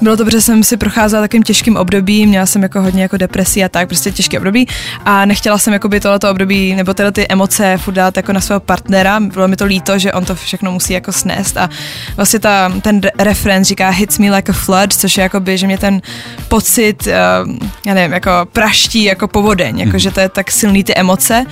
Bylo 0.00 0.16
to, 0.16 0.24
protože 0.24 0.40
jsem 0.40 0.64
si 0.64 0.76
procházela 0.76 1.22
takovým 1.22 1.42
těžkým 1.42 1.76
obdobím, 1.76 2.28
měla 2.28 2.46
jsem 2.46 2.62
jako 2.62 2.82
hodně 2.82 3.02
jako 3.02 3.16
depresí 3.16 3.64
a 3.64 3.68
tak, 3.68 3.88
prostě 3.88 4.12
těžké 4.12 4.38
období 4.38 4.68
a 5.04 5.24
nechtěla 5.24 5.58
jsem 5.58 5.72
jako 5.72 5.88
by 5.88 6.00
tohleto 6.00 6.30
období 6.30 6.74
nebo 6.74 6.94
tyhle 6.94 7.12
ty 7.12 7.26
emoce 7.28 7.78
furt 7.78 7.94
dát 7.94 8.16
jako 8.16 8.32
na 8.32 8.40
svého 8.40 8.60
partnera. 8.60 9.20
Bylo 9.20 9.48
mi 9.48 9.56
to 9.56 9.64
líto, 9.64 9.98
že 9.98 10.12
on 10.12 10.24
to 10.24 10.34
všechno 10.34 10.72
musí 10.72 10.92
jako 10.92 11.12
snést 11.12 11.56
a 11.56 11.70
vlastně 12.16 12.38
ta, 12.38 12.72
ten 12.82 13.00
refren 13.18 13.64
říká 13.64 13.88
hits 13.88 14.18
me 14.18 14.36
like 14.36 14.52
a 14.52 14.54
flood, 14.54 14.92
což 14.92 15.16
je 15.16 15.22
jako 15.22 15.40
by, 15.40 15.58
že 15.58 15.66
mě 15.66 15.78
ten 15.78 16.00
pocit, 16.48 17.06
uh, 17.06 17.54
já 17.86 17.94
nevím, 17.94 18.12
jako 18.12 18.30
praští 18.52 19.04
jako 19.04 19.28
povodeň, 19.28 19.78
jako 19.78 19.92
mm. 19.92 19.98
že 19.98 20.10
to 20.10 20.20
je 20.20 20.28
tak 20.28 20.50
silný 20.50 20.84
ty 20.84 20.94
emoce 20.94 21.44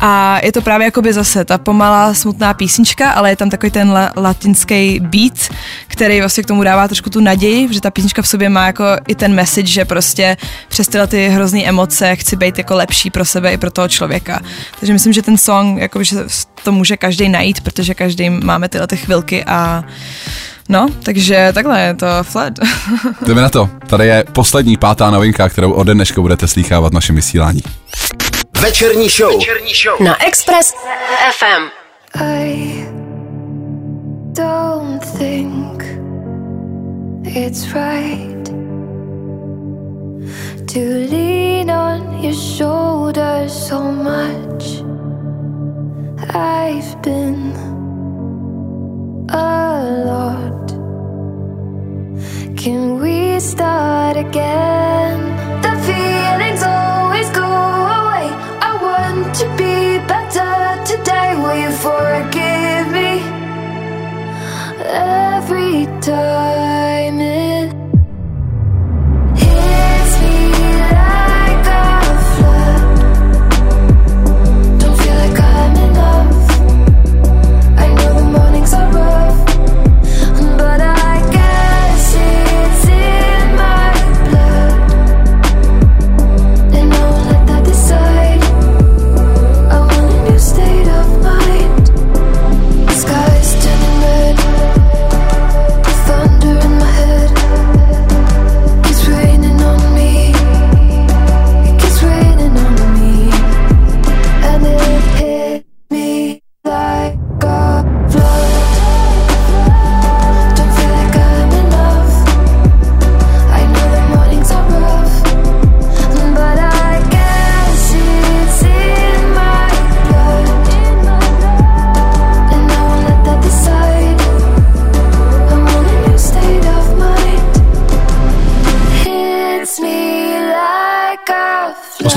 a 0.00 0.40
je 0.44 0.52
to 0.52 0.62
právě 0.62 0.84
jako 0.84 1.02
by 1.02 1.12
zase 1.12 1.44
ta 1.44 1.58
pomalá 1.58 2.14
smutná 2.14 2.54
písnička, 2.54 3.10
ale 3.10 3.29
je 3.30 3.36
tam 3.36 3.50
takový 3.50 3.70
ten 3.70 3.90
la- 3.92 4.12
latinský 4.16 5.00
beat, 5.00 5.48
který 5.86 6.20
vlastně 6.20 6.42
k 6.42 6.46
tomu 6.46 6.62
dává 6.62 6.88
trošku 6.88 7.10
tu 7.10 7.20
naději, 7.20 7.68
že 7.72 7.80
ta 7.80 7.90
písnička 7.90 8.22
v 8.22 8.28
sobě 8.28 8.48
má 8.48 8.66
jako 8.66 8.84
i 9.08 9.14
ten 9.14 9.34
message, 9.34 9.66
že 9.66 9.84
prostě 9.84 10.36
přes 10.68 10.88
tyhle 10.88 11.06
ty 11.06 11.28
hrozný 11.28 11.68
emoce 11.68 12.16
chci 12.16 12.36
být 12.36 12.58
jako 12.58 12.74
lepší 12.74 13.10
pro 13.10 13.24
sebe 13.24 13.52
i 13.52 13.58
pro 13.58 13.70
toho 13.70 13.88
člověka. 13.88 14.40
Takže 14.80 14.92
myslím, 14.92 15.12
že 15.12 15.22
ten 15.22 15.38
song, 15.38 15.78
jako, 15.80 16.04
že 16.04 16.16
to 16.64 16.72
může 16.72 16.96
každý 16.96 17.28
najít, 17.28 17.60
protože 17.60 17.94
každý 17.94 18.30
máme 18.30 18.68
tyhle 18.68 18.86
ty 18.86 18.96
chvilky 18.96 19.44
a 19.44 19.84
No, 20.68 20.88
takže 21.02 21.50
takhle 21.54 21.80
je 21.80 21.94
to 21.94 22.06
flat. 22.22 22.52
Jdeme 23.26 23.42
na 23.42 23.48
to. 23.48 23.70
Tady 23.86 24.06
je 24.06 24.24
poslední 24.32 24.76
pátá 24.76 25.10
novinka, 25.10 25.48
kterou 25.48 25.72
ode 25.72 25.94
dneška 25.94 26.20
budete 26.20 26.48
slýchávat 26.48 26.92
v 26.92 26.94
našem 26.94 27.16
vysílání. 27.16 27.60
Večerní 28.60 29.08
show. 29.08 29.38
Večerní 29.38 29.72
show. 29.84 30.06
Na 30.06 30.26
Express 30.26 30.72
FM. 31.38 31.68
I 32.22 32.99
don't 34.32 35.00
think 35.00 35.82
it's 37.26 37.72
right 37.72 38.44
to 40.68 40.80
lean 41.10 41.68
on 41.68 42.22
your 42.22 42.34
shoulders 42.34 43.52
so 43.52 43.90
much. 43.90 44.82
I've 46.32 47.02
been 47.02 47.56
a 49.30 50.04
lot. 50.06 50.68
Can 52.56 53.00
we 53.00 53.40
start 53.40 54.16
again? 54.16 55.18
The 55.62 55.72
feelings 55.86 56.62
always 56.62 57.29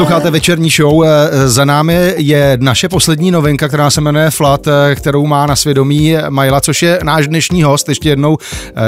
Posloucháte 0.04 0.32
večerní 0.32 0.70
show. 0.70 1.04
eh, 1.06 1.50
Za 1.50 1.66
námi 1.66 2.14
je 2.18 2.58
naše 2.62 2.90
poslední 2.90 3.32
novinka, 3.32 3.68
která 3.68 3.90
se 3.90 4.02
jmenuje 4.02 4.30
Flat, 4.30 4.68
eh, 4.68 4.96
kterou 4.96 5.26
má 5.28 5.46
na 5.46 5.56
svědomí 5.56 6.16
Majla, 6.30 6.62
což 6.62 6.82
je 6.84 7.00
náš 7.04 7.28
dnešní 7.28 7.64
host. 7.64 7.90
Ještě 7.90 8.10
jednou 8.10 8.38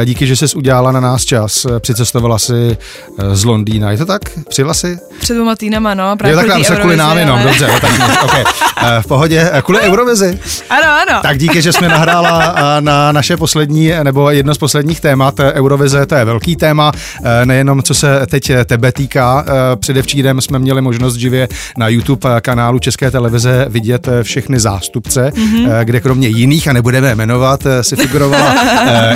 eh, 0.02 0.06
díky, 0.06 0.28
že 0.28 0.36
jsi 0.36 0.46
udělala 0.56 0.92
na 0.92 1.00
nás 1.00 1.26
čas. 1.26 1.66
Eh, 1.66 1.80
Přicestovala 1.80 2.40
si 2.40 2.78
eh, 3.20 3.36
z 3.36 3.46
Londýna. 3.46 3.92
Je 3.92 3.98
to 3.98 4.06
tak? 4.06 4.22
Přijela 4.50 4.74
si? 4.74 4.98
Před 5.20 5.34
dvěma 5.34 5.56
týdnama, 5.56 5.94
no. 5.94 6.10
Jo, 6.10 6.16
Právě 6.18 6.36
takhle, 6.36 6.54
kvůli 6.54 6.60
myslím 6.60 6.78
kvůli 6.78 6.98
nám 6.98 7.18
jenom, 7.18 7.36
ale- 7.40 7.44
dobře, 7.48 7.68
tak, 7.82 8.24
okay. 8.24 8.44
Eh, 8.84 9.02
v 9.02 9.08
pohodě. 9.08 9.50
Eh, 9.54 9.62
Kvůli 9.62 9.80
Eurovizi. 9.82 10.40
Ano, 10.70 10.84
ano. 11.10 11.20
Tak 11.22 11.38
díky, 11.38 11.62
že 11.62 11.74
jsme 11.74 11.88
nahrála 11.90 12.56
eh, 12.58 12.82
na 12.82 13.12
naše 13.12 13.38
poslední, 13.38 13.92
nebo 14.04 14.30
jedno 14.30 14.56
z 14.56 14.58
posledních 14.58 15.02
témat 15.02 15.40
eh, 15.40 15.54
Eurovize, 15.54 16.06
to 16.06 16.16
je 16.16 16.26
velký 16.26 16.56
téma, 16.56 16.92
eh, 17.24 17.46
nejenom 17.46 17.84
co 17.84 17.94
se 17.94 18.22
teď 18.28 18.50
eh, 18.50 18.66
tebe 18.66 18.92
týká. 18.92 19.46
Eh, 19.48 19.76
Předevčírem 19.76 20.42
jsme 20.42 20.60
měli 20.60 20.82
možnost 20.82 21.05
živě 21.14 21.48
na 21.78 21.88
YouTube 21.88 22.42
kanálu 22.42 22.80
České 22.80 23.12
televize 23.12 23.66
vidět 23.70 24.08
eh, 24.08 24.24
všechny 24.24 24.60
zástupce, 24.60 25.32
mm-hmm. 25.36 25.84
kde 25.84 26.00
kromě 26.00 26.28
jiných, 26.28 26.68
a 26.68 26.74
nebudeme 26.74 27.16
jmenovat, 27.16 27.66
eh, 27.66 27.84
si 27.84 27.96
figurovala 27.96 28.56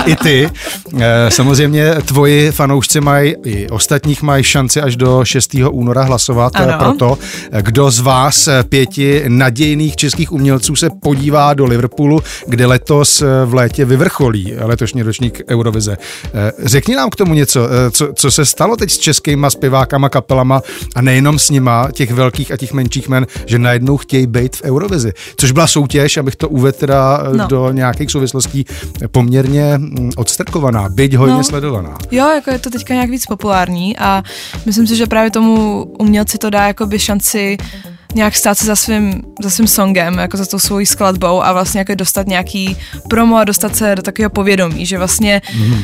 i 0.06 0.16
ty. 0.16 0.50
Samozřejmě 1.30 1.96
tvoji 2.06 2.52
fanoušci 2.52 3.02
mají, 3.02 3.36
i 3.46 3.70
ostatních 3.70 4.22
mají 4.22 4.44
šanci 4.44 4.82
až 4.82 4.96
do 4.96 5.26
6. 5.26 5.56
února 5.72 6.04
hlasovat 6.04 6.56
Ano. 6.56 6.78
pro 6.78 6.94
to, 6.94 7.18
kdo 7.62 7.92
z 7.92 8.00
vás 8.00 8.50
pěti 8.70 9.24
nadějných 9.28 9.96
českých 9.96 10.32
umělců 10.32 10.76
se 10.76 10.90
podívá 11.04 11.54
do 11.54 11.66
Liverpoolu, 11.66 12.20
kde 12.48 12.66
letos 12.66 13.24
v 13.46 13.54
létě 13.54 13.86
vyvrcholí 13.86 14.54
letošní 14.62 15.02
ročník 15.02 15.42
Eurovize. 15.50 15.98
Řekni 16.64 16.96
nám 16.96 17.10
k 17.10 17.16
tomu 17.16 17.34
něco, 17.34 17.68
co, 17.92 18.14
co 18.16 18.32
se 18.32 18.46
stalo 18.46 18.76
teď 18.76 18.92
s 18.92 18.98
českýma 18.98 19.50
zpěvákama, 19.50 20.10
kapelama 20.10 20.62
a 20.96 21.02
nejenom 21.02 21.40
s 21.40 21.50
nima, 21.50 21.79
těch 21.92 22.12
velkých 22.12 22.52
a 22.52 22.58
těch 22.58 22.74
menších 22.74 23.10
men, 23.10 23.28
že 23.46 23.60
najednou 23.60 23.98
chtějí 23.98 24.28
být 24.28 24.56
v 24.56 24.62
Eurovizi. 24.64 25.12
Což 25.38 25.52
byla 25.52 25.68
soutěž, 25.68 26.18
abych 26.18 26.36
to 26.36 26.50
uvedl 26.50 26.78
teda 26.78 27.24
eh, 27.34 27.38
No. 27.38 27.48
do 27.48 27.72
nějakých 27.72 28.12
souvislostí 28.12 28.66
poměrně 29.12 29.78
mm, 29.78 30.12
odstrkovaná, 30.16 30.90
byť 30.90 31.14
hojně 31.16 31.34
No. 31.36 31.44
sledovaná. 31.44 31.98
Jo, 32.12 32.28
jako 32.30 32.52
je 32.52 32.60
to 32.60 32.70
teďka 32.70 32.94
nějak 32.94 33.10
víc 33.10 33.26
populární 33.26 33.98
a 33.98 34.24
myslím 34.66 34.88
si, 34.88 34.96
že 34.96 35.08
právě 35.08 35.32
tomu 35.32 35.84
umělci 36.00 36.38
to 36.38 36.50
dá 36.50 36.68
jakoby 36.68 37.00
šanci 37.00 37.58
nějak 38.16 38.36
stát 38.36 38.58
se 38.58 38.66
za 38.66 38.76
svým, 38.76 39.22
za 39.44 39.50
svým 39.50 39.68
songem, 39.68 40.18
jako 40.18 40.38
za 40.38 40.46
tou 40.46 40.60
svojí 40.60 40.86
skladbou 40.86 41.44
a 41.44 41.54
vlastně 41.54 41.80
jako 41.80 41.96
dostat 41.96 42.28
nějaký 42.28 42.78
promo 43.10 43.38
a 43.38 43.44
dostat 43.44 43.76
se 43.76 43.96
do 43.96 44.02
takového 44.02 44.30
povědomí, 44.30 44.86
že 44.86 44.98
vlastně 44.98 45.42
mm. 45.56 45.74
uh, 45.74 45.80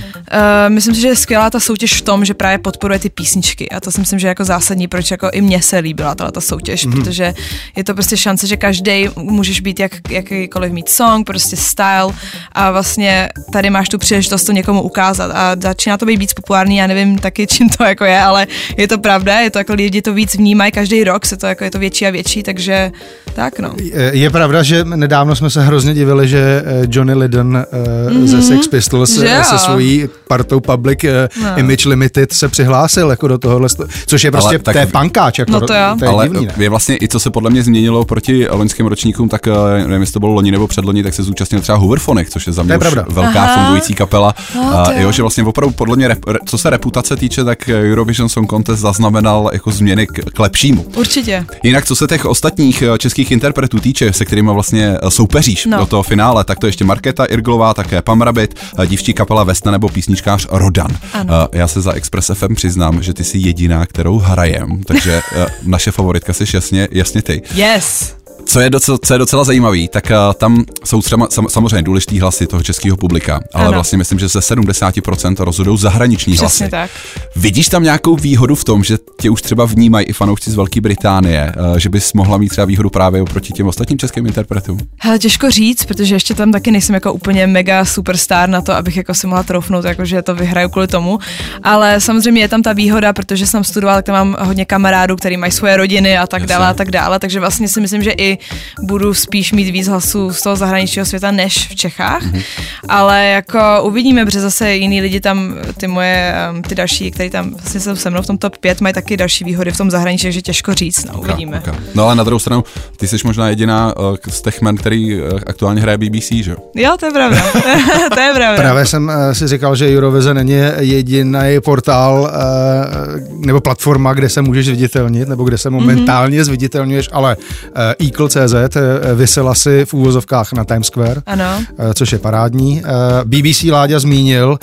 myslím 0.68 0.96
si, 0.96 1.02
že 1.02 1.08
je 1.08 1.16
skvělá 1.16 1.50
ta 1.50 1.60
soutěž 1.60 1.94
v 1.94 2.02
tom, 2.02 2.26
že 2.26 2.34
právě 2.34 2.58
podporuje 2.58 3.00
ty 3.00 3.10
písničky 3.10 3.70
a 3.70 3.80
to 3.80 3.92
si 3.92 4.00
myslím, 4.00 4.20
že 4.20 4.28
je 4.28 4.30
jako 4.30 4.46
zásadní, 4.46 4.88
proč 4.88 5.12
jako 5.12 5.30
i 5.32 5.42
mně 5.42 5.62
se 5.62 5.80
líbila 5.80 6.16
tato 6.16 6.32
ta 6.32 6.42
soutěž, 6.42 6.86
mm. 6.86 6.92
protože 6.92 7.34
je 7.76 7.84
to 7.84 7.94
prostě 7.94 8.18
šance, 8.18 8.48
že 8.48 8.58
každý 8.58 9.10
můžeš 9.16 9.62
být 9.62 9.80
jak, 9.80 9.92
jakýkoliv 10.10 10.72
mít 10.72 10.90
song, 10.90 11.28
prostě 11.28 11.58
style 11.58 12.14
a 12.52 12.72
vlastně 12.72 13.30
tady 13.52 13.70
máš 13.70 13.90
tu 13.90 13.98
příležitost 13.98 14.44
to 14.44 14.52
někomu 14.52 14.82
ukázat 14.82 15.32
a 15.32 15.56
začíná 15.62 15.98
to 15.98 16.06
být 16.06 16.18
víc 16.18 16.34
populární, 16.34 16.78
já 16.78 16.88
nevím 16.88 17.18
taky, 17.18 17.48
čím 17.56 17.70
to 17.70 17.84
jako 17.84 18.06
je, 18.06 18.22
ale 18.22 18.48
je 18.78 18.88
to 18.88 18.98
pravda, 18.98 19.40
je 19.40 19.50
to 19.50 19.58
jako 19.58 19.74
lidi 19.74 20.02
to 20.02 20.14
víc 20.14 20.36
vnímají, 20.36 20.72
každý 20.72 21.04
rok 21.04 21.26
se 21.26 21.38
to 21.38 21.48
jako 21.48 21.64
je 21.64 21.72
to 21.72 21.80
větší 21.80 22.08
a 22.08 22.15
větší, 22.16 22.44
takže 22.44 22.92
tak 23.34 23.60
no. 23.60 23.74
Je- 23.84 24.12
Je 24.14 24.30
pravda, 24.30 24.64
že 24.64 24.84
nedávno 24.84 25.36
jsme 25.36 25.50
se 25.50 25.62
hrozně 25.64 25.94
divili, 25.94 26.28
že 26.28 26.64
eh, 26.66 26.88
Johnny 26.90 27.14
Lydon 27.14 27.58
mm-hmm. 27.74 28.26
ze 28.26 28.42
Sex 28.42 28.68
Pistols 28.68 29.18
Mhm. 29.18 29.28
Že 29.28 29.34
eh, 29.40 29.44
se 29.44 29.58
svojí 29.58 30.10
partou 30.28 30.60
Public 30.60 31.04
eh, 31.04 31.30
No. 31.44 31.58
Image 31.58 31.86
Limited 31.90 32.34
se 32.34 32.48
přihlásil 32.48 33.10
jako 33.10 33.28
do 33.28 33.38
tohohle, 33.38 33.70
což 34.08 34.24
je 34.24 34.32
prostě, 34.32 34.50
Ale 34.50 34.60
tak- 34.60 34.74
to 34.76 34.80
je 34.80 34.86
pankáč, 34.86 35.40
jako, 35.40 35.52
No 35.52 35.62
to 35.62 35.74
jo. 35.74 35.96
to 36.00 36.06
je 36.06 36.10
Ale 36.10 36.28
divný, 36.30 36.46
ne? 36.46 36.54
je 36.58 36.70
vlastně 36.70 36.98
i 37.02 37.08
co 37.08 37.20
se 37.20 37.30
podle 37.30 37.50
mě 37.50 37.64
změnilo 37.64 38.06
proti 38.06 38.48
loňským 38.50 38.86
ročníkům, 38.86 39.30
tak 39.30 39.48
eh, 39.48 39.52
nevím, 39.88 40.02
jestli 40.02 40.14
to 40.14 40.20
bylo 40.20 40.32
loni 40.34 40.52
nebo 40.52 40.68
předloni, 40.68 41.04
tak 41.04 41.14
se 41.14 41.24
zúčastnil 41.24 41.62
třeba 41.62 41.78
Hooverphonic, 41.78 42.30
což 42.30 42.48
je 42.48 42.54
za 42.54 42.64
mě 42.64 42.74
je 42.74 42.80
pravda. 42.80 43.06
velká 43.10 43.44
Aha. 43.44 43.56
fungující 43.64 43.94
kapela. 43.94 44.36
No, 44.56 44.80
a 44.80 44.86
to 44.86 44.92
jo. 45.00 45.12
že 45.12 45.22
vlastně 45.24 45.44
opravdu 45.44 45.74
podle 45.76 45.96
mě, 45.96 46.10
rep- 46.10 46.38
co 46.46 46.58
se 46.58 46.70
reputace 46.70 47.16
týče, 47.16 47.44
tak 47.44 47.70
Eurovision 47.70 48.30
Song 48.30 48.50
Contest 48.50 48.80
zaznamenal 48.80 49.50
jako 49.54 49.72
změny 49.72 50.08
k, 50.08 50.12
k 50.34 50.40
lepšímu. 50.40 50.86
Určitě. 50.96 51.46
Jinak, 51.64 51.86
co 51.86 51.96
se 51.96 52.05
těch 52.08 52.26
ostatních 52.26 52.82
eh, 52.82 52.98
českých 52.98 53.32
interpretů 53.32 53.80
týče, 53.80 54.14
se 54.14 54.26
kterými 54.26 54.50
vlastně 54.54 54.98
eh, 55.04 55.12
soupeříš 55.12 55.66
No. 55.66 55.78
do 55.78 55.86
toho 55.86 56.04
finále, 56.04 56.44
tak 56.44 56.60
to 56.60 56.66
ještě 56.68 56.86
Markéta 56.86 57.26
Irglová, 57.26 57.74
také 57.74 58.02
Pam 58.02 58.22
Rabbit, 58.22 58.56
eh, 58.84 58.88
dívčí 58.88 59.14
kapela 59.14 59.44
Vesna 59.44 59.72
nebo 59.72 59.90
písničkář 59.90 60.48
Rodan. 60.52 60.92
Ano. 61.14 61.48
Já 61.52 61.68
se 61.68 61.82
za 61.82 61.92
Express 61.94 62.32
FM 62.34 62.56
přiznám, 62.56 63.04
že 63.04 63.14
ty 63.14 63.24
jsi 63.24 63.38
jediná, 63.38 63.86
kterou 63.86 64.20
hrajem, 64.20 64.84
takže 64.84 65.22
naše 65.64 65.92
favoritka 65.92 66.34
jsi 66.34 66.44
jasně, 66.54 66.88
jasně 66.92 67.22
ty. 67.22 67.42
Yes. 67.56 68.14
Co 68.46 68.60
je, 68.60 68.70
docela, 68.70 68.98
co 69.06 69.14
je 69.14 69.18
docela 69.20 69.44
zajímavý, 69.44 69.88
tak 69.88 70.12
uh, 70.12 70.34
tam 70.34 70.66
jsou 70.86 71.02
třeba, 71.02 71.28
sam, 71.30 71.50
samozřejmě 71.50 71.82
důležitý 71.82 72.20
hlasy 72.20 72.48
toho 72.48 72.64
českého 72.64 72.98
publika, 72.98 73.40
ale 73.54 73.64
Ano. 73.66 73.74
vlastně 73.74 73.98
myslím, 73.98 74.20
že 74.20 74.30
se 74.30 74.40
70% 74.40 75.36
rozhodují 75.44 75.78
zahraniční 75.78 76.34
Přesně 76.34 76.64
hlasy. 76.66 76.72
tak. 76.72 76.90
Vidíš 77.36 77.68
tam 77.70 77.84
nějakou 77.84 78.16
výhodu 78.16 78.56
v 78.56 78.64
tom, 78.64 78.84
že 78.84 78.98
tě 79.22 79.30
už 79.30 79.42
třeba 79.42 79.66
vnímají 79.66 80.06
i 80.06 80.14
fanoušci 80.14 80.52
z 80.52 80.56
Velké 80.56 80.82
Británie, 80.82 81.54
uh, 81.72 81.78
že 81.78 81.90
bys 81.90 82.14
mohla 82.14 82.38
mít 82.38 82.50
třeba 82.50 82.66
výhodu 82.66 82.90
právě 82.90 83.22
oproti 83.22 83.54
těm 83.54 83.68
ostatním 83.68 83.98
českým 84.00 84.26
interpretům? 84.26 84.80
Hele, 85.00 85.20
těžko 85.20 85.52
říct, 85.52 85.86
protože 85.86 86.16
ještě 86.16 86.34
tam 86.34 86.52
taky 86.52 86.72
nejsem 86.72 86.94
jako 86.94 87.14
úplně 87.14 87.48
mega 87.48 87.86
superstar 87.86 88.50
na 88.50 88.62
to, 88.62 88.74
abych 88.74 88.98
jako 88.98 89.14
si 89.14 89.28
mohla 89.28 89.44
troufnout, 89.44 89.86
jako 89.86 90.06
že 90.06 90.22
to 90.22 90.36
vyhraju 90.36 90.70
kvůli 90.70 90.88
tomu. 90.88 91.20
Ale 91.64 92.02
samozřejmě 92.02 92.42
je 92.42 92.48
tam 92.48 92.62
ta 92.62 92.74
výhoda, 92.74 93.14
protože 93.14 93.48
jsem 93.48 93.64
studovala, 93.64 93.98
tak 93.98 94.06
tam 94.06 94.16
mám 94.16 94.48
hodně 94.48 94.66
kamarádů, 94.66 95.16
který 95.16 95.38
mají 95.38 95.52
svoje 95.52 95.78
rodiny 95.78 96.18
a 96.18 96.28
tak 96.28 96.42
Jasně. 96.42 96.54
dále 96.56 96.68
a 96.68 96.74
tak 96.74 96.92
dále. 96.92 97.20
Takže 97.20 97.40
vlastně 97.40 97.68
si 97.68 97.82
myslím, 97.82 98.04
že 98.04 98.12
i 98.12 98.35
budu 98.82 99.14
spíš 99.14 99.52
mít 99.52 99.72
víc 99.72 99.88
hlasů 99.88 100.34
z 100.34 100.42
toho 100.42 100.56
zahraničního 100.56 101.06
světa 101.06 101.32
než 101.32 101.68
v 101.68 101.76
Čechách. 101.76 102.24
Mhm. 102.24 102.42
Ale 102.90 103.26
jako 103.26 103.60
uvidíme, 103.84 104.26
protože 104.26 104.42
zase 104.42 104.76
jiný 104.76 105.02
lidi 105.02 105.20
tam, 105.20 105.56
ty 105.78 105.88
moje, 105.88 106.36
ty 106.68 106.76
další, 106.76 107.12
který 107.12 107.30
tam 107.30 107.52
vlastně 107.52 107.80
jsou 107.80 107.96
se 107.96 108.10
mnou 108.10 108.22
v 108.22 108.28
tom 108.28 108.38
top 108.38 108.58
5, 108.58 108.82
mají 108.82 108.94
taky 108.94 109.18
další 109.18 109.44
výhody 109.44 109.72
v 109.72 109.78
tom 109.78 109.92
zahraničí, 109.92 110.24
takže 110.24 110.42
těžko 110.42 110.74
říct, 110.74 111.06
no, 111.06 111.20
uvidíme. 111.20 111.60
Okay. 111.60 111.74
No 111.96 112.04
ale 112.04 112.16
na 112.16 112.24
druhou 112.24 112.40
stranu, 112.40 112.64
ty 112.98 113.08
jsi 113.08 113.18
možná 113.24 113.50
jediná 113.50 113.98
uh, 113.98 114.16
z 114.28 114.42
těch 114.42 114.62
men, 114.62 114.78
který 114.78 115.22
uh, 115.22 115.40
aktuálně 115.48 115.82
hraje 115.82 115.98
BBC, 115.98 116.32
že 116.32 116.52
jo? 116.52 116.58
Jo, 116.76 116.96
to 117.00 117.06
je 117.06 117.12
pravda. 117.12 117.42
to 118.14 118.20
je 118.20 118.34
pravda. 118.34 118.62
Právě 118.62 118.86
jsem 118.86 119.10
eh, 119.10 119.36
si 119.36 119.48
říkal, 119.48 119.76
že 119.76 119.98
Eurovize 119.98 120.34
není 120.34 120.54
jediný 120.80 121.60
portál 121.64 122.32
eh, 122.34 123.20
nebo 123.46 123.62
platforma, 123.62 124.14
kde 124.14 124.30
se 124.30 124.42
můžeš 124.42 124.66
zviditelnit, 124.66 125.30
nebo 125.30 125.44
kde 125.44 125.58
se 125.58 125.70
momentálně 125.70 126.40
mm-hmm. 126.40 126.44
zviditelňuješ, 126.44 127.10
ale 127.12 127.38
eh, 127.76 127.96
Eagle.cz 128.26 128.76
eh, 128.76 129.16
vysela 129.16 129.56
si 129.56 129.86
v 129.86 129.94
úvozovkách 129.94 130.54
na 130.54 130.64
Times 130.66 130.88
Square, 130.88 131.22
Ano. 131.26 131.44
eh, 131.80 131.94
což 131.94 132.12
je 132.12 132.20
parádní. 132.20 132.82
Eh, 132.86 132.90
BBC 133.26 133.64
Láďa 133.72 134.00
zmínil, 134.00 134.58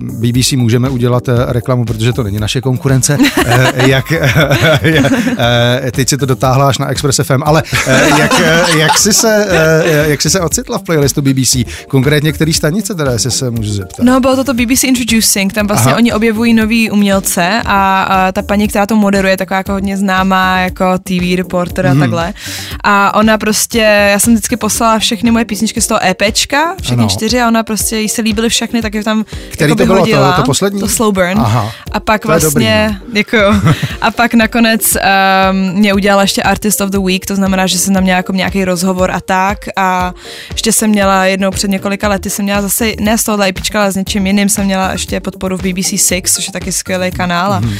BBC 0.00 0.52
můžeme 0.52 0.88
udělat 0.88 1.22
reklamu, 1.48 1.84
protože 1.84 2.12
to 2.12 2.22
není 2.22 2.38
naše 2.40 2.60
konkurence, 2.60 3.18
jak, 3.86 4.04
teď 5.92 6.08
si 6.08 6.16
to 6.16 6.26
dotáhla 6.26 6.68
až 6.68 6.78
na 6.78 6.88
Express 6.90 7.20
FM, 7.22 7.42
ale 7.44 7.62
jak, 8.18 8.40
jak, 8.78 8.98
jsi 8.98 9.12
se, 9.12 9.46
jak 10.08 10.22
jsi 10.22 10.30
se 10.30 10.40
ocitla 10.40 10.78
v 10.78 10.82
playlistu 10.82 11.22
BBC? 11.22 11.56
Konkrétně 11.88 12.32
který 12.32 12.52
stanice 12.52 12.94
teda, 12.94 13.12
jestli 13.12 13.30
se 13.30 13.50
můžu 13.50 13.72
zeptat? 13.72 14.02
No, 14.02 14.20
bylo 14.20 14.36
to 14.36 14.44
to 14.44 14.54
BBC 14.54 14.84
Introducing, 14.84 15.52
tam 15.52 15.66
vlastně 15.66 15.90
Aha. 15.90 15.96
Oni 15.98 16.12
objevují 16.12 16.54
nový 16.54 16.90
umělce 16.90 17.62
a, 17.64 18.02
a 18.02 18.32
ta 18.32 18.42
paní, 18.42 18.68
která 18.68 18.86
to 18.86 18.96
moderuje, 18.96 19.32
je 19.32 19.36
taková 19.36 19.58
jako 19.58 19.72
hodně 19.72 19.96
známá 19.96 20.58
jako 20.58 20.98
TV 20.98 21.36
reporter 21.36 21.86
a 21.86 21.90
Mhm. 21.90 22.00
takhle. 22.00 22.32
A 22.88 23.14
ona 23.14 23.38
prostě, 23.38 23.78
já 24.12 24.18
jsem 24.18 24.32
vždycky 24.34 24.56
poslala 24.56 24.98
všechny 24.98 25.30
moje 25.30 25.44
písničky 25.44 25.80
z 25.80 25.86
toho 25.86 26.00
EPčka, 26.04 26.74
všechny 26.82 27.02
Ano. 27.02 27.08
čtyři 27.08 27.40
a 27.40 27.48
ona 27.48 27.62
prostě, 27.62 27.96
jí 27.98 28.08
se 28.08 28.22
líbily 28.22 28.48
všechny, 28.48 28.82
tak 28.82 28.94
je 28.94 29.04
tam 29.04 29.24
Který 29.50 29.70
jakoby 29.70 29.82
to 29.82 29.86
bylo, 29.86 29.96
to- 29.96 30.00
hodila. 30.00 30.32
to 30.32 30.42
poslední? 30.42 30.80
To 30.80 30.88
Slow 30.88 31.14
Burn. 31.14 31.38
Aha. 31.38 31.72
A 31.92 32.00
pak 32.00 32.22
To 32.22 32.28
vlastně, 32.28 32.98
děkuju. 33.12 33.42
A 34.00 34.10
pak 34.10 34.34
nakonec 34.34 34.82
um, 34.96 35.56
mě 35.72 35.94
udělala 35.94 36.22
ještě 36.22 36.42
Artist 36.42 36.80
of 36.80 36.90
the 36.90 36.98
Week, 36.98 37.26
to 37.26 37.36
znamená, 37.36 37.66
že 37.66 37.78
jsem 37.78 37.94
tam 37.94 38.02
měla 38.02 38.16
jako 38.16 38.32
nějaký 38.32 38.64
rozhovor 38.64 39.10
a 39.10 39.20
tak. 39.20 39.58
A 39.76 40.14
ještě 40.52 40.72
jsem 40.72 40.90
měla 40.90 41.24
jednou 41.24 41.50
před 41.50 41.70
několika 41.70 42.08
lety, 42.08 42.30
jsem 42.30 42.44
měla 42.44 42.62
zase, 42.62 42.92
ne 43.00 43.18
z 43.18 43.24
tohohle 43.24 43.48
IPčka, 43.48 43.80
ale 43.82 43.92
s 43.92 43.96
něčím 43.96 44.26
jiným, 44.26 44.48
jsem 44.48 44.64
měla 44.64 44.92
ještě 44.92 45.20
podporu 45.20 45.56
v 45.56 45.62
BBC 45.62 46.00
Six, 46.00 46.34
což 46.34 46.46
je 46.46 46.52
taky 46.52 46.72
skvělý 46.72 47.10
kanál. 47.10 47.52
A 47.52 47.60
Mhm. 47.60 47.74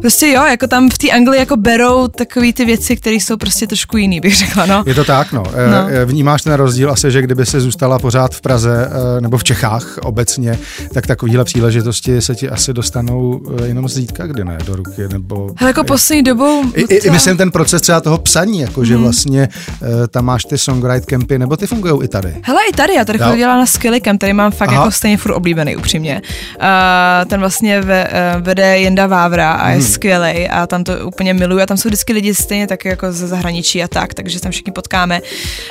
Prostě 0.00 0.28
jo, 0.28 0.44
jako 0.46 0.66
tam 0.66 0.90
v 0.90 0.98
té 0.98 1.10
Anglii 1.10 1.40
jako 1.40 1.56
berou 1.56 2.08
takový 2.08 2.52
ty 2.52 2.64
věci, 2.64 2.96
které 2.96 3.16
jsou 3.16 3.36
prostě 3.36 3.66
trošku 3.66 3.96
jiný, 3.96 4.20
bych 4.20 4.36
řekla. 4.36 4.47
Řekla, 4.48 4.66
no. 4.66 4.82
Je 4.86 4.94
to 4.94 5.04
tak, 5.04 5.32
no. 5.32 5.42
No. 5.42 5.70
no. 5.70 6.06
Vnímáš 6.06 6.42
ten 6.42 6.52
rozdíl 6.52 6.90
asi, 6.90 7.10
že 7.10 7.22
kdyby 7.22 7.46
se 7.46 7.60
zůstala 7.60 7.98
pořád 7.98 8.34
v 8.34 8.40
Praze 8.40 8.90
eh, 8.90 9.20
nebo 9.20 9.38
v 9.38 9.44
Čechách 9.44 9.98
obecně, 10.02 10.58
tak 10.94 11.06
takovéhle 11.06 11.44
příležitosti 11.44 12.20
se 12.20 12.34
ti 12.34 12.48
asi 12.48 12.72
dostanou 12.72 13.40
eh, 13.62 13.66
jenom 13.66 13.88
zřídka, 13.88 14.26
kdy 14.26 14.44
ne, 14.44 14.58
do 14.66 14.76
ruky, 14.76 15.08
nebo... 15.12 15.50
Hele, 15.56 15.70
jako 15.70 15.84
poslední 15.84 16.22
dobou... 16.22 16.62
I, 16.74 16.80
i, 16.80 17.06
I 17.06 17.10
myslím 17.10 17.36
ten 17.36 17.50
proces 17.50 17.82
třeba 17.82 18.00
toho 18.00 18.18
psaní, 18.18 18.60
jako 18.60 18.84
že 18.84 18.96
vlastně 18.96 19.48
uh, 19.80 19.88
tam 20.10 20.24
máš 20.24 20.44
ty 20.44 20.58
songwrite 20.58 21.06
campy, 21.06 21.38
nebo 21.38 21.56
ty 21.56 21.66
fungují 21.66 22.04
i 22.04 22.08
tady. 22.08 22.36
Hele, 22.42 22.60
i 22.70 22.72
tady, 22.72 22.94
já 22.94 23.04
tady 23.04 23.18
Jo. 23.22 23.30
chodila 23.30 23.56
na 23.56 23.66
Skilly 23.66 24.00
Camp, 24.00 24.20
tady 24.20 24.32
mám 24.32 24.50
fakt 24.52 24.68
Aha. 24.68 24.78
jako 24.80 24.90
stejně 24.90 25.16
furt 25.16 25.34
oblíbený, 25.34 25.76
upřímně. 25.76 26.22
Uh, 26.56 27.28
ten 27.28 27.40
vlastně 27.40 27.80
ve, 27.80 28.08
uh, 28.08 28.42
vede 28.42 28.78
Jenda 28.78 29.06
Vávra 29.06 29.52
a 29.52 29.68
je 29.68 29.74
Hmm. 29.78 29.86
skvělej 29.86 30.48
a 30.52 30.66
tam 30.66 30.84
to 30.84 30.92
úplně 31.06 31.34
miluju 31.34 31.62
a 31.62 31.66
tam 31.66 31.76
jsou 31.76 31.88
vždycky 31.88 32.12
lidi 32.12 32.34
stejně 32.34 32.66
taky 32.66 32.88
jako 32.88 33.12
ze 33.12 33.26
zahraničí 33.26 33.82
a 33.82 33.88
tak, 33.88 34.14
takže 34.14 34.37
se 34.38 34.42
tam 34.42 34.52
všichni 34.52 34.72
potkáme. 34.72 35.20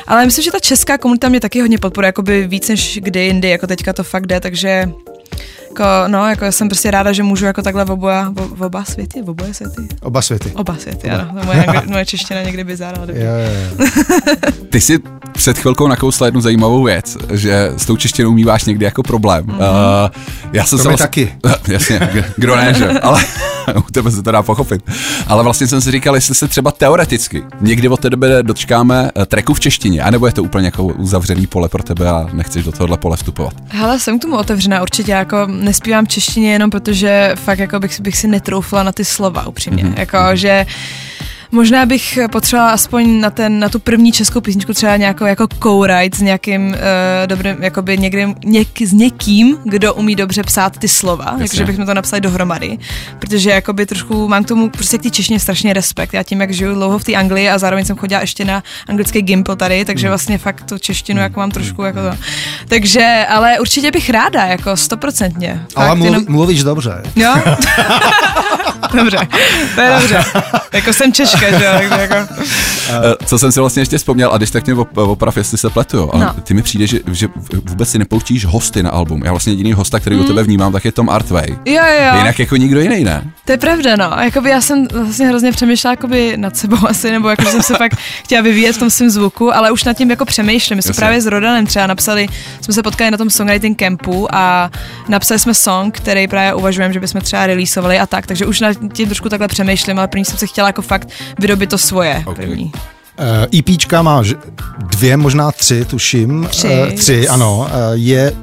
Ale 0.07 0.25
myslím, 0.25 0.43
že 0.43 0.51
ta 0.51 0.59
česká 0.59 0.97
komunita 0.97 1.29
mě 1.29 1.39
taky 1.39 1.61
hodně 1.61 1.77
podporuje, 1.77 2.07
jakoby 2.07 2.47
víc 2.47 2.69
než 2.69 2.99
kdy 3.01 3.19
jindy, 3.19 3.49
jako 3.49 3.67
teďka 3.67 3.93
to 3.93 4.03
fakt 4.03 4.27
jde, 4.27 4.39
takže 4.39 4.91
jako, 5.79 6.07
no, 6.07 6.29
jako 6.29 6.51
jsem 6.51 6.69
prostě 6.69 6.91
ráda, 6.91 7.11
že 7.13 7.23
můžu 7.23 7.45
jako 7.45 7.61
takhle 7.61 7.85
v 7.85 7.91
oboja, 7.91 8.29
v, 8.29 8.57
v 8.57 8.61
oba 8.61 8.83
světy, 8.85 9.21
v 9.21 9.29
oboje 9.29 9.53
světy. 9.53 9.87
Oba 10.01 10.21
světy. 10.21 10.51
Oba 10.55 10.75
světy, 10.75 11.09
ano. 11.09 11.27
To 11.39 11.45
Moje, 11.45 11.61
angli- 11.61 11.89
moje 11.91 12.05
čeština 12.05 12.41
někdy 12.41 12.63
bizár, 12.63 12.93
ale 12.97 13.07
dobrý. 13.07 13.21
Jo, 13.23 13.29
jo, 13.31 13.61
jo. 13.79 13.87
Ty 14.69 14.81
jsi 14.81 14.99
před 15.31 15.57
chvilkou 15.57 15.87
nakousla 15.87 16.27
jednu 16.27 16.41
zajímavou 16.41 16.83
věc, 16.83 17.17
že 17.33 17.71
s 17.77 17.85
tou 17.85 17.97
češtinou 17.97 18.31
míváš 18.31 18.65
někdy 18.65 18.85
jako 18.85 19.03
problém. 19.03 19.45
Mm-hmm. 19.45 19.57
Uh, 19.57 20.09
já 20.53 20.65
jsem 20.65 20.77
To 20.79 20.91
se 20.91 20.97
taky. 20.97 21.35
Jasně, 21.67 21.99
k- 21.99 22.25
kdo 22.37 22.55
ne, 22.55 22.73
že? 22.73 22.89
Ale 22.89 23.23
u 23.77 23.91
tebe 23.91 24.11
se 24.11 24.23
to 24.23 24.31
dá 24.31 24.43
pochopit. 24.43 24.81
Ale 25.27 25.43
vlastně 25.43 25.67
jsem 25.67 25.81
si 25.81 25.91
říkal, 25.91 26.15
jestli 26.15 26.35
se 26.35 26.47
třeba 26.47 26.71
teoreticky 26.71 27.43
někdy 27.61 27.87
od 27.89 27.99
té 27.99 28.09
doby 28.09 28.27
dočkáme 28.41 29.11
eh, 29.21 29.25
tracku 29.25 29.53
v 29.53 29.59
češtině, 29.59 30.03
anebo 30.03 30.25
je 30.27 30.33
to 30.33 30.43
úplně 30.43 30.65
jako 30.65 30.83
uzavřený 30.83 31.47
pole 31.47 31.69
pro 31.69 31.83
tebe 31.83 32.09
a 32.09 32.29
nechceš 32.33 32.63
do 32.63 32.71
tohohle 32.71 32.97
pole 32.97 33.17
vstupovat. 33.17 33.53
Hele, 33.69 33.99
jsem 33.99 34.19
k 34.19 34.21
tomu 34.21 34.37
otevřená 34.37 34.81
určitě, 34.81 35.11
jako 35.11 35.47
nespívám 35.67 36.05
v 36.05 36.09
češtině 36.09 36.51
jenom 36.51 36.69
protože 36.69 37.31
fakt 37.35 37.59
jako 37.59 37.79
bych, 37.79 37.99
bych 37.99 38.17
si 38.17 38.27
netroufla 38.27 38.83
na 38.83 38.91
ty 38.91 39.05
slova 39.05 39.47
upřímně, 39.47 39.83
mm-hmm. 39.83 39.99
jako 39.99 40.17
že 40.33 40.65
Možná 41.51 41.85
bych 41.85 42.19
potřebovala 42.31 42.71
aspoň 42.71 43.19
na, 43.21 43.29
ten, 43.29 43.59
na 43.59 43.69
tu 43.69 43.79
první 43.79 44.11
českou 44.11 44.41
písničku 44.41 44.73
třeba 44.73 44.97
nějakou 44.97 45.25
jako 45.25 45.47
co-write 45.63 46.17
s 46.17 46.21
nějakým 46.21 46.67
uh, 46.67 46.75
dobrým, 47.25 47.55
jakoby 47.63 47.97
někdy, 47.97 48.35
něk, 48.45 48.81
s 48.81 48.93
někým, 48.93 49.57
kdo 49.63 49.93
umí 49.93 50.15
dobře 50.15 50.43
psát 50.43 50.77
ty 50.77 50.87
slova, 50.87 51.25
takže 51.37 51.65
bychom 51.65 51.85
to 51.85 51.93
napsali 51.93 52.21
dohromady, 52.21 52.77
protože 53.19 53.49
jakoby 53.49 53.85
trošku 53.85 54.27
mám 54.27 54.43
k 54.43 54.47
tomu 54.47 54.69
prostě 54.69 54.97
k 54.97 55.01
té 55.01 55.09
češtině 55.09 55.39
strašně 55.39 55.73
respekt. 55.73 56.13
Já 56.13 56.23
tím, 56.23 56.41
jak 56.41 56.51
žiju 56.53 56.73
dlouho 56.73 56.99
v 56.99 57.03
té 57.03 57.13
Anglii 57.13 57.49
a 57.49 57.57
zároveň 57.57 57.85
jsem 57.85 57.97
chodila 57.97 58.21
ještě 58.21 58.45
na 58.45 58.63
anglický 58.87 59.21
gimple 59.21 59.55
tady, 59.55 59.85
takže 59.85 60.07
vlastně 60.07 60.37
fakt 60.37 60.63
tu 60.63 60.77
češtinu 60.77 61.21
jako 61.21 61.39
mám 61.39 61.51
trošku 61.51 61.83
jako 61.83 61.99
to. 61.99 62.17
Takže, 62.67 63.25
ale 63.29 63.59
určitě 63.59 63.91
bych 63.91 64.09
ráda, 64.09 64.45
jako 64.45 64.77
stoprocentně. 64.77 65.61
Ale 65.75 65.95
mluví, 65.95 66.11
jenom- 66.11 66.25
mluvíš 66.29 66.63
dobře. 66.63 67.03
Jo? 67.15 67.33
dobře, 68.97 69.17
to 69.75 69.81
je 69.81 69.89
dobře. 69.99 70.23
Jako 70.73 70.93
jsem 70.93 71.13
Češka, 71.13 71.36
že 71.39 71.65
jo, 71.65 71.71
takže 71.77 72.01
jako... 72.01 72.33
Uh, 72.33 72.76
co 73.25 73.37
jsem 73.39 73.51
si 73.51 73.59
vlastně 73.59 73.81
ještě 73.81 73.97
vzpomněl, 73.97 74.31
a 74.33 74.37
když 74.37 74.51
tak 74.51 74.65
mě 74.65 74.75
op- 74.75 74.87
oprav, 75.11 75.37
jestli 75.37 75.57
se 75.57 75.69
pletu, 75.69 75.97
jo, 75.97 76.09
ale 76.13 76.25
No. 76.25 76.33
ty 76.43 76.53
mi 76.53 76.61
přijde, 76.61 76.87
že, 76.87 76.99
že 77.11 77.27
vůbec 77.69 77.89
si 77.89 77.99
nepouštíš 77.99 78.45
hosty 78.45 78.83
na 78.83 78.89
album. 78.89 79.21
Já 79.25 79.31
vlastně 79.31 79.53
jediný 79.53 79.73
hosta, 79.73 79.99
který 79.99 80.15
mm. 80.15 80.21
u 80.21 80.25
tebe 80.25 80.43
vnímám, 80.43 80.71
tak 80.73 80.85
je 80.85 80.91
Tom 80.91 81.09
Artway. 81.09 81.47
Jo, 81.65 81.83
jo. 82.03 82.17
Jinak 82.17 82.39
jako 82.39 82.55
nikdo 82.55 82.79
jiný, 82.81 83.03
ne? 83.03 83.23
To 83.45 83.51
je 83.51 83.57
pravda, 83.57 83.95
no. 83.95 84.11
Jakoby 84.23 84.49
já 84.49 84.61
jsem 84.61 84.87
vlastně 84.93 85.27
hrozně 85.27 85.51
přemýšlela 85.51 85.93
jakoby 85.93 86.33
nad 86.37 86.57
sebou 86.57 86.77
asi, 86.89 87.11
nebo 87.11 87.29
jako 87.29 87.45
jsem 87.45 87.61
se 87.63 87.75
fakt 87.77 87.97
chtěla 88.23 88.41
vyvíjet 88.41 88.73
v 88.75 88.79
tom 88.79 88.89
svém 88.89 89.09
zvuku, 89.09 89.55
ale 89.55 89.71
už 89.71 89.83
nad 89.83 89.93
tím 89.93 90.09
jako 90.09 90.25
přemýšlím. 90.25 90.75
My 90.75 90.81
jsme 90.81 90.89
Jasně. 90.89 91.01
právě 91.01 91.21
s 91.21 91.25
Rodanem 91.25 91.65
třeba 91.65 91.87
napsali, 91.87 92.27
jsme 92.61 92.73
se 92.73 92.83
potkali 92.83 93.11
na 93.11 93.17
tom 93.17 93.29
songwriting 93.29 93.77
campu 93.79 94.27
a 94.35 94.71
napsali 95.07 95.39
jsme 95.39 95.53
song, 95.53 95.97
který 95.97 96.27
právě 96.27 96.53
uvažujeme, 96.53 96.93
že 96.93 96.99
bychom 96.99 97.21
třeba 97.21 97.47
releaseovali 97.47 97.99
a 97.99 98.05
tak, 98.05 98.27
takže 98.27 98.45
už 98.45 98.59
nad 98.59 98.77
tím 98.93 99.05
trošku 99.07 99.29
takhle 99.29 99.47
přemýšlím, 99.47 99.97
ale 99.99 100.07
první 100.07 100.25
jsem 100.25 100.37
se 100.37 100.47
chtěla 100.47 100.67
jako 100.67 100.81
fakt 100.81 101.09
vyrobit 101.39 101.69
to 101.69 101.77
svoje. 101.77 102.23
Ok. 102.25 102.35
První. 102.35 102.71
Uh, 103.19 103.59
EPčka 103.59 104.01
máš 104.01 104.35
dvě, 104.77 105.17
možná 105.17 105.51
tři, 105.51 105.85
tuším. 105.85 106.47
Tři. 106.49 106.67
Eh, 106.67 106.91
tři, 106.91 107.27
ano. 107.27 107.57
Uh, 107.57 107.67
je 107.93 108.33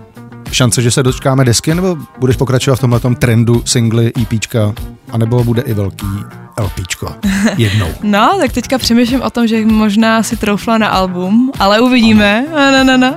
šance, 0.52 0.82
že 0.82 0.90
se 0.90 1.02
dočkáme 1.02 1.44
desky, 1.44 1.74
nebo 1.74 1.96
budeš 2.18 2.36
pokračovat 2.36 2.76
v 2.76 2.80
tomhle 2.80 3.00
trendu 3.18 3.62
singly, 3.64 4.12
EPčka, 4.22 4.74
anebo 5.12 5.44
bude 5.44 5.62
i 5.62 5.74
velký 5.74 6.06
LPčko 6.60 7.14
jednou. 7.56 7.88
No, 8.02 8.30
tak 8.40 8.52
teďka 8.52 8.78
přemýšlím 8.78 9.22
o 9.22 9.30
tom, 9.30 9.46
že 9.46 9.66
možná 9.66 10.22
si 10.22 10.36
troufla 10.36 10.78
na 10.78 10.88
album, 10.88 11.52
ale 11.58 11.80
uvidíme. 11.80 12.44
No, 12.54 12.70
no, 12.72 12.84
no, 12.84 12.96
no. 12.96 13.14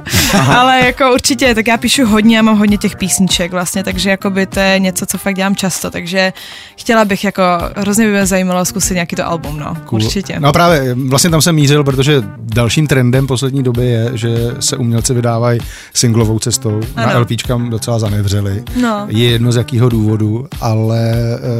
Ale 0.57 0.79
jako 0.85 1.13
určitě, 1.13 1.55
tak 1.55 1.67
já 1.67 1.77
píšu 1.77 2.05
hodně 2.05 2.39
a 2.39 2.41
mám 2.41 2.57
hodně 2.57 2.77
těch 2.77 2.95
písniček 2.95 3.51
vlastně, 3.51 3.83
takže 3.83 4.09
jako 4.09 4.29
by 4.29 4.45
to 4.45 4.59
je 4.59 4.79
něco, 4.79 5.05
co 5.05 5.17
fakt 5.17 5.35
dělám 5.35 5.55
často, 5.55 5.89
takže 5.91 6.33
chtěla 6.77 7.05
bych 7.05 7.23
jako, 7.23 7.41
hrozně 7.75 8.05
by 8.05 8.11
mě 8.11 8.25
zajímalo 8.25 8.65
zkusit 8.65 8.93
nějaký 8.93 9.15
to 9.15 9.27
album, 9.27 9.59
no, 9.59 9.75
Cool. 9.85 10.03
určitě. 10.03 10.39
No 10.39 10.51
právě, 10.53 10.95
vlastně 10.95 11.29
tam 11.29 11.41
jsem 11.41 11.55
mířil, 11.55 11.83
protože 11.83 12.23
dalším 12.39 12.87
trendem 12.87 13.27
poslední 13.27 13.63
doby 13.63 13.85
je, 13.85 14.11
že 14.13 14.29
se 14.59 14.77
umělci 14.77 15.13
vydávají 15.13 15.59
singlovou 15.93 16.39
cestou. 16.39 16.81
Na 16.95 17.03
Ano. 17.03 17.19
LPčkám 17.19 17.69
docela 17.69 17.99
zanevřeli. 17.99 18.63
No. 18.81 19.05
Je 19.07 19.29
jedno 19.29 19.51
z 19.51 19.55
jakého 19.55 19.89
důvodu, 19.89 20.47
ale 20.61 21.11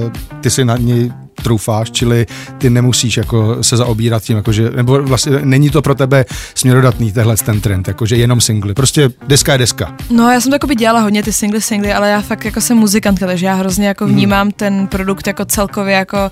uh, 0.06 0.12
ty 0.41 0.49
si 0.49 0.65
na 0.65 0.78
něj 0.78 1.12
troufáš, 1.43 1.91
čili 1.91 2.26
ty 2.58 2.69
nemusíš 2.69 3.17
jako 3.17 3.58
se 3.62 3.78
zaobírat 3.78 4.23
tím, 4.23 4.38
jakože, 4.38 4.69
nebo 4.76 5.04
vlastně 5.04 5.32
není 5.43 5.69
to 5.69 5.82
pro 5.82 5.95
tebe 5.95 6.26
směrodatný 6.56 7.12
tehle 7.12 7.36
ten 7.38 7.62
trend, 7.62 7.88
jakože 7.88 8.15
jenom 8.15 8.41
singly. 8.41 8.73
Prostě 8.73 9.10
deska 9.28 9.52
je 9.52 9.58
deska. 9.58 9.93
No, 10.10 10.32
já 10.32 10.41
jsem 10.41 10.52
to 10.52 10.56
jako 10.56 10.67
by 10.67 10.76
dělala 10.76 11.00
hodně 11.00 11.23
ty 11.23 11.34
singly, 11.34 11.62
singly, 11.62 11.93
ale 11.93 12.10
já 12.10 12.21
fakt 12.21 12.45
jako 12.45 12.62
jsem 12.62 12.78
muzikantka, 12.78 13.26
takže 13.26 13.45
já 13.45 13.54
hrozně 13.54 13.88
jako 13.88 14.08
vnímám 14.08 14.52
ten 14.52 14.88
produkt 14.88 15.28
jako 15.28 15.45
celkově 15.45 15.95
jako, 15.95 16.32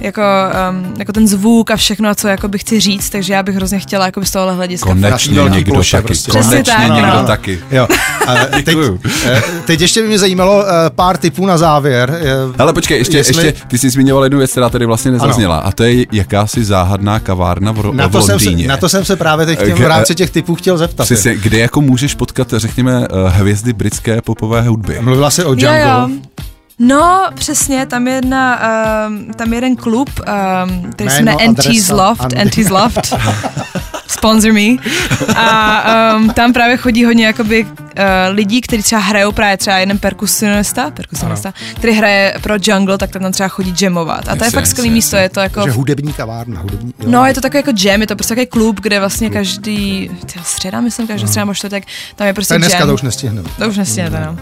jako, 0.00 0.22
um, 0.70 0.94
jako 0.98 1.12
ten 1.12 1.28
zvuk 1.28 1.70
a 1.70 1.76
všechno, 1.76 2.14
co 2.14 2.28
jako 2.28 2.48
bych 2.48 2.60
chci 2.60 2.80
říct, 2.80 3.10
takže 3.10 3.32
já 3.32 3.42
bych 3.42 3.54
hrozně 3.56 3.78
chtěla 3.78 4.06
jako 4.06 4.24
z 4.24 4.30
tohohle 4.30 4.54
hlediska. 4.54 4.86
Konečně 4.88 5.38
někdo 5.48 5.72
ploše 5.74 5.96
taky. 5.96 6.06
prostě. 6.06 6.30
Konečně 6.32 6.62
Přesně 6.62 6.72
tak, 6.88 6.94
někdo 6.94 7.12
no. 7.16 7.24
taky. 7.26 7.58
Jo. 7.70 7.88
A 8.26 8.34
teď, 8.64 8.76
eh, 9.24 9.42
teď 9.66 9.80
ještě 9.80 10.02
by 10.02 10.08
mě 10.08 10.18
zajímalo 10.18 10.64
eh, 10.66 10.72
pár 10.90 11.16
tipů 11.16 11.46
na 11.46 11.58
závěr. 11.58 12.18
Eh, 12.22 12.32
Ale 12.58 12.72
počkej, 12.72 12.98
ještě, 12.98 13.16
Jestli- 13.16 13.46
ještě 13.46 13.66
ty 13.68 13.78
jsi 13.78 13.90
zmiňoval 13.90 14.24
jednu 14.24 14.40
věc, 14.42 14.50
která 14.50 14.68
tady 14.68 14.86
vlastně 14.86 15.10
nezazněla, 15.10 15.58
a 15.58 15.72
to 15.72 15.82
je 15.84 16.06
jakási 16.12 16.64
záhadná 16.64 17.20
kavárna 17.20 17.72
v, 17.72 17.78
Ro- 17.80 17.94
Na 17.94 18.06
v 18.08 18.12
to, 18.12 18.22
jsem 18.22 18.38
se, 18.40 18.46
Londýně. 18.46 18.68
na 18.68 18.76
to 18.76 18.88
jsem 18.88 19.04
se 19.04 19.16
právě 19.16 19.46
teď 19.46 19.58
v 19.74 19.86
rámci 19.86 20.14
těch 20.14 20.30
typů 20.30 20.54
chtěl 20.54 20.78
zeptat. 20.78 21.04
Přesně, 21.04 21.34
kde 21.34 21.58
jako 21.58 21.80
můžeš 21.80 22.14
potkat, 22.14 22.48
řekněme, 22.56 23.06
eh, 23.26 23.28
hvězdy 23.28 23.72
britské 23.72 24.20
popové 24.22 24.62
hudby. 24.62 24.98
Mluvila 25.00 25.30
jsi 25.30 25.44
o 25.44 25.48
Jo, 25.48 25.50
Jungle. 25.52 25.80
jo. 25.80 26.08
No, 26.78 27.22
přesně, 27.34 27.86
tam 27.86 28.06
je, 28.08 28.14
jedna, 28.14 28.60
um, 29.08 29.26
tam 29.34 29.52
je 29.52 29.56
jeden 29.56 29.76
klub, 29.76 30.10
um, 30.20 30.90
který 30.92 31.10
se 31.10 31.22
jmenuje 31.22 31.46
Antis 31.48 31.90
Loft. 31.90 32.36
Antis 32.40 32.68
Loft. 32.70 33.14
Sponsor 34.06 34.52
me. 34.52 34.60
A 35.36 35.84
um, 36.16 36.30
tam 36.30 36.52
právě 36.52 36.76
chodí 36.76 37.04
hodně 37.04 37.26
jakoby, 37.26 37.66
uh, 37.98 38.34
lidí, 38.34 38.60
kteří 38.60 38.82
třeba 38.82 39.00
hrajou 39.00 39.32
právě 39.32 39.56
třeba 39.56 39.76
jeden 39.76 39.98
perkusionista, 39.98 40.90
perkusionista 40.90 41.52
který 41.74 41.92
hraje 41.92 42.34
pro 42.42 42.54
jungle, 42.62 42.98
tak 42.98 43.10
tam, 43.10 43.32
třeba 43.32 43.48
chodí 43.48 43.74
jamovat. 43.80 44.28
A 44.28 44.36
to 44.36 44.44
je 44.44 44.50
fakt 44.50 44.66
skvělý 44.66 44.88
jasně, 44.88 44.94
místo, 44.94 45.16
je 45.16 45.28
to 45.28 45.40
jako... 45.40 45.64
Že 45.64 45.70
hudební 45.70 46.12
kavárna, 46.12 46.60
hudební. 46.60 46.94
Jo. 47.00 47.10
No, 47.10 47.26
je 47.26 47.34
to 47.34 47.40
takový 47.40 47.58
jako 47.58 47.72
jam, 47.84 48.00
je 48.00 48.06
to 48.06 48.16
prostě 48.16 48.34
takový 48.34 48.46
klub, 48.46 48.80
kde 48.80 49.00
vlastně 49.00 49.30
každý, 49.30 50.10
tyjo, 50.26 50.44
středa, 50.44 50.80
myslím, 50.80 51.06
každou 51.06 51.26
středa 51.28 51.44
možná 51.44 51.68
tak 51.68 51.82
tam 52.16 52.26
je 52.26 52.32
to 52.32 52.34
prostě 52.34 52.54
je 52.54 52.58
dneska 52.58 52.78
jam. 52.78 52.88
to 52.88 52.94
už 52.94 53.02
nestihneme. 53.02 53.48
To 53.58 53.68
už 53.68 53.76
nestíhnete, 53.76 54.20
no. 54.26 54.36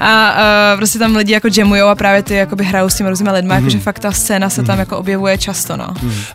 A 0.00 0.32
uh, 0.32 0.78
prostě 0.78 0.98
tam 0.98 1.16
lidi 1.16 1.32
jako 1.32 1.48
jamujou 1.56 1.88
a 1.88 1.94
právě 1.94 2.22
ty 2.22 2.34
jakoby 2.34 2.64
hrajou 2.64 2.88
s 2.88 2.94
těmi 2.94 3.10
různými 3.10 3.30
lidmi, 3.30 3.54
jakože 3.54 3.78
fakt 3.78 3.98
ta 3.98 4.12
scéna 4.12 4.50
se 4.50 4.62
tam 4.62 4.78
jako 4.78 4.98
objevuje 4.98 5.38
často, 5.38 5.76
no. 5.76 5.86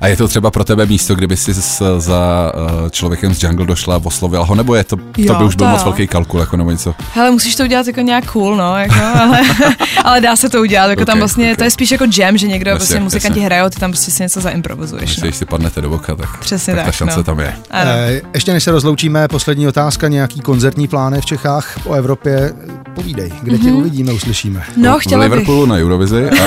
A 0.01 0.07
je 0.07 0.17
to 0.17 0.27
třeba 0.27 0.51
pro 0.51 0.63
tebe 0.63 0.85
místo, 0.85 1.15
kdyby 1.15 1.37
si 1.37 1.53
s, 1.53 1.99
za 1.99 2.51
eh, 2.55 2.89
člověkem 2.89 3.33
z 3.33 3.43
Jungle 3.43 3.65
došla, 3.65 4.01
oslovila 4.03 4.45
ho, 4.45 4.55
nebo 4.55 4.75
je 4.75 4.83
to, 4.83 4.95
to 4.95 5.03
Jo, 5.17 5.35
by 5.35 5.43
už 5.43 5.55
byl 5.55 5.65
to 5.65 5.71
moc 5.71 5.83
velký 5.83 6.07
kalkul, 6.07 6.39
jako 6.39 6.57
nebo 6.59 6.71
něco? 6.71 6.95
Hele, 7.13 7.31
musíš 7.31 7.55
to 7.55 7.63
udělat 7.63 7.87
jako 7.87 8.01
nějak 8.01 8.25
cool, 8.31 8.55
no, 8.57 8.77
jako, 8.77 8.95
ale, 9.21 9.39
ale 10.03 10.21
dá 10.21 10.35
se 10.35 10.49
to 10.49 10.61
udělat, 10.61 10.89
jako 10.89 11.05
tam 11.05 11.15
Ok, 11.15 11.19
vlastně, 11.19 11.51
ok. 11.51 11.57
to 11.57 11.63
je 11.63 11.71
spíš 11.71 11.91
jako 11.91 12.05
jam, 12.17 12.37
že 12.37 12.47
někdo, 12.47 12.69
Jasně, 12.71 12.79
prostě 12.79 12.99
muzikanti 12.99 13.39
hrajou, 13.39 13.69
ty 13.69 13.79
tam 13.79 13.91
prostě 13.91 14.11
si 14.11 14.23
něco 14.23 14.41
zaimprovizuješ, 14.41 15.03
Když 15.05 15.17
no. 15.17 15.23
když 15.23 15.35
si 15.35 15.45
padnete 15.45 15.81
do 15.81 15.89
boka, 15.89 16.15
tak, 16.15 16.37
Přesně 16.39 16.73
tak 16.73 16.81
ta 16.81 16.85
tak, 16.85 16.95
šance 16.95 17.17
no. 17.17 17.23
tam 17.23 17.39
je. 17.39 17.55
Ano. 17.71 17.91
Eh, 17.93 18.21
ještě 18.33 18.53
než 18.53 18.63
se 18.63 18.71
rozloučíme, 18.71 19.27
poslední 19.27 19.67
otázka, 19.67 20.07
nějaký 20.07 20.39
koncertní 20.39 20.87
plány 20.87 21.21
v 21.21 21.25
Čechách 21.25 21.79
po 21.83 21.93
Evropě, 21.93 22.53
povídej, 22.95 23.31
kde 23.41 23.57
tě 23.57 23.71
uvidíme, 23.71 24.13
uslyšíme. 24.13 24.63
No, 24.77 24.99
v 24.99 25.01
chtěla 25.01 25.23
bych. 25.23 25.31
Liverpoolu 25.31 25.65
na 25.65 25.75
Eurovizi. 25.75 26.29
A, 26.29 26.43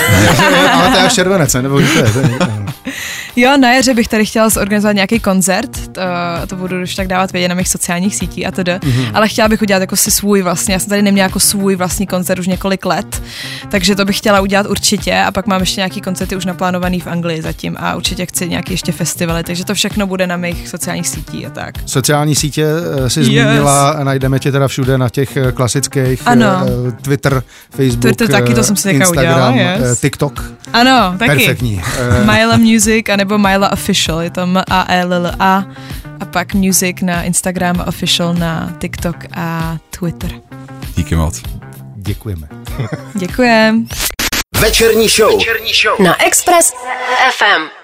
Ale 0.72 0.88
to 0.90 0.96
je 0.96 1.02
až 1.02 1.14
červenec, 1.14 1.54
ne? 1.54 1.62
nebo 1.62 1.78
kdy 1.78 1.88
to 1.88 1.98
je? 1.98 2.12
To 2.12 2.18
je 2.18 2.28
někde, 2.28 2.52
no. 2.60 2.72
Jo, 3.36 3.56
na 3.56 3.72
jaře 3.72 3.94
bych 3.94 4.08
tady 4.08 4.26
chtěla 4.26 4.48
zorganizovat 4.48 4.94
nějaký 4.94 5.20
koncert, 5.20 5.92
to, 5.92 6.00
to 6.46 6.56
budu 6.56 6.82
už 6.82 6.94
tak 6.94 7.08
dávat 7.08 7.32
vědět 7.32 7.48
na 7.48 7.54
mých 7.54 7.68
sociálních 7.68 8.16
sítích 8.16 8.46
a 8.46 8.50
to 8.50 8.62
mm-hmm. 8.62 9.10
ale 9.14 9.28
chtěla 9.28 9.48
bych 9.48 9.62
udělat 9.62 9.80
jako 9.80 9.96
si 9.96 10.10
svůj 10.10 10.42
vlastně, 10.42 10.74
já 10.74 10.78
jsem 10.78 10.88
tady 10.88 11.02
neměla 11.02 11.26
jako 11.26 11.40
svůj 11.40 11.76
vlastní 11.76 12.06
koncert 12.06 12.38
už 12.38 12.46
několik 12.46 12.84
let, 12.84 13.22
takže 13.70 13.96
to 13.96 14.04
bych 14.04 14.18
chtěla 14.18 14.40
udělat 14.40 14.66
určitě 14.66 15.18
a 15.18 15.30
pak 15.32 15.46
mám 15.46 15.60
ještě 15.60 15.80
nějaký 15.80 16.00
koncerty 16.00 16.36
už 16.36 16.44
naplánovaný 16.44 17.00
v 17.00 17.06
Anglii 17.06 17.42
zatím 17.42 17.76
a 17.80 17.96
určitě 17.96 18.26
chci 18.26 18.48
nějaký 18.48 18.72
ještě 18.72 18.92
festivaly, 18.92 19.44
takže 19.44 19.64
to 19.64 19.74
všechno 19.74 20.06
bude 20.06 20.26
na 20.26 20.36
mých 20.36 20.68
sociálních 20.68 21.08
sítích 21.08 21.46
a 21.46 21.50
tak. 21.50 21.74
Sociální 21.86 22.34
sítě 22.34 22.66
eh, 23.04 23.10
si 23.10 23.24
zmínila, 23.24 23.94
yes. 23.96 24.04
najdeme 24.04 24.38
tě 24.38 24.52
teda 24.52 24.68
všude 24.68 24.98
na 24.98 25.08
těch 25.08 25.36
eh, 25.36 25.52
klasických 25.52 26.22
ano. 26.26 26.66
Twitter, 27.02 27.42
Facebook, 27.70 28.02
Twitter 28.02 28.28
taky, 28.28 28.54
to 28.54 28.64
jsem 28.64 28.76
si 28.76 28.90
Instagram, 28.90 29.54
udělala, 29.54 29.78
yes. 29.78 30.00
TikTok. 30.00 30.52
Ano, 30.72 31.14
taky. 31.18 31.30
Perfektní. 31.30 31.82
Myla 32.32 32.56
Music 32.56 33.08
anebo 33.22 33.38
Myla 33.38 33.72
Official, 33.72 34.20
je 34.20 34.30
to 34.30 34.40
M-A-L-L-A 34.42 35.64
a 36.20 36.24
pak 36.24 36.54
Music 36.54 37.00
na 37.02 37.22
Instagram 37.22 37.80
a 37.80 37.86
Official 37.86 38.34
na 38.34 38.74
TikTok 38.78 39.16
a 39.36 39.78
Twitter. 39.90 40.30
Díky 40.96 41.14
moc. 41.14 41.42
Děkujeme. 41.96 42.48
Děkujem. 43.14 43.86
Večerní 44.60 45.08
show. 45.08 45.38
Večerní 45.38 45.72
show. 45.74 46.00
Na 46.00 46.22
Express 46.26 46.72
FM. 47.38 47.81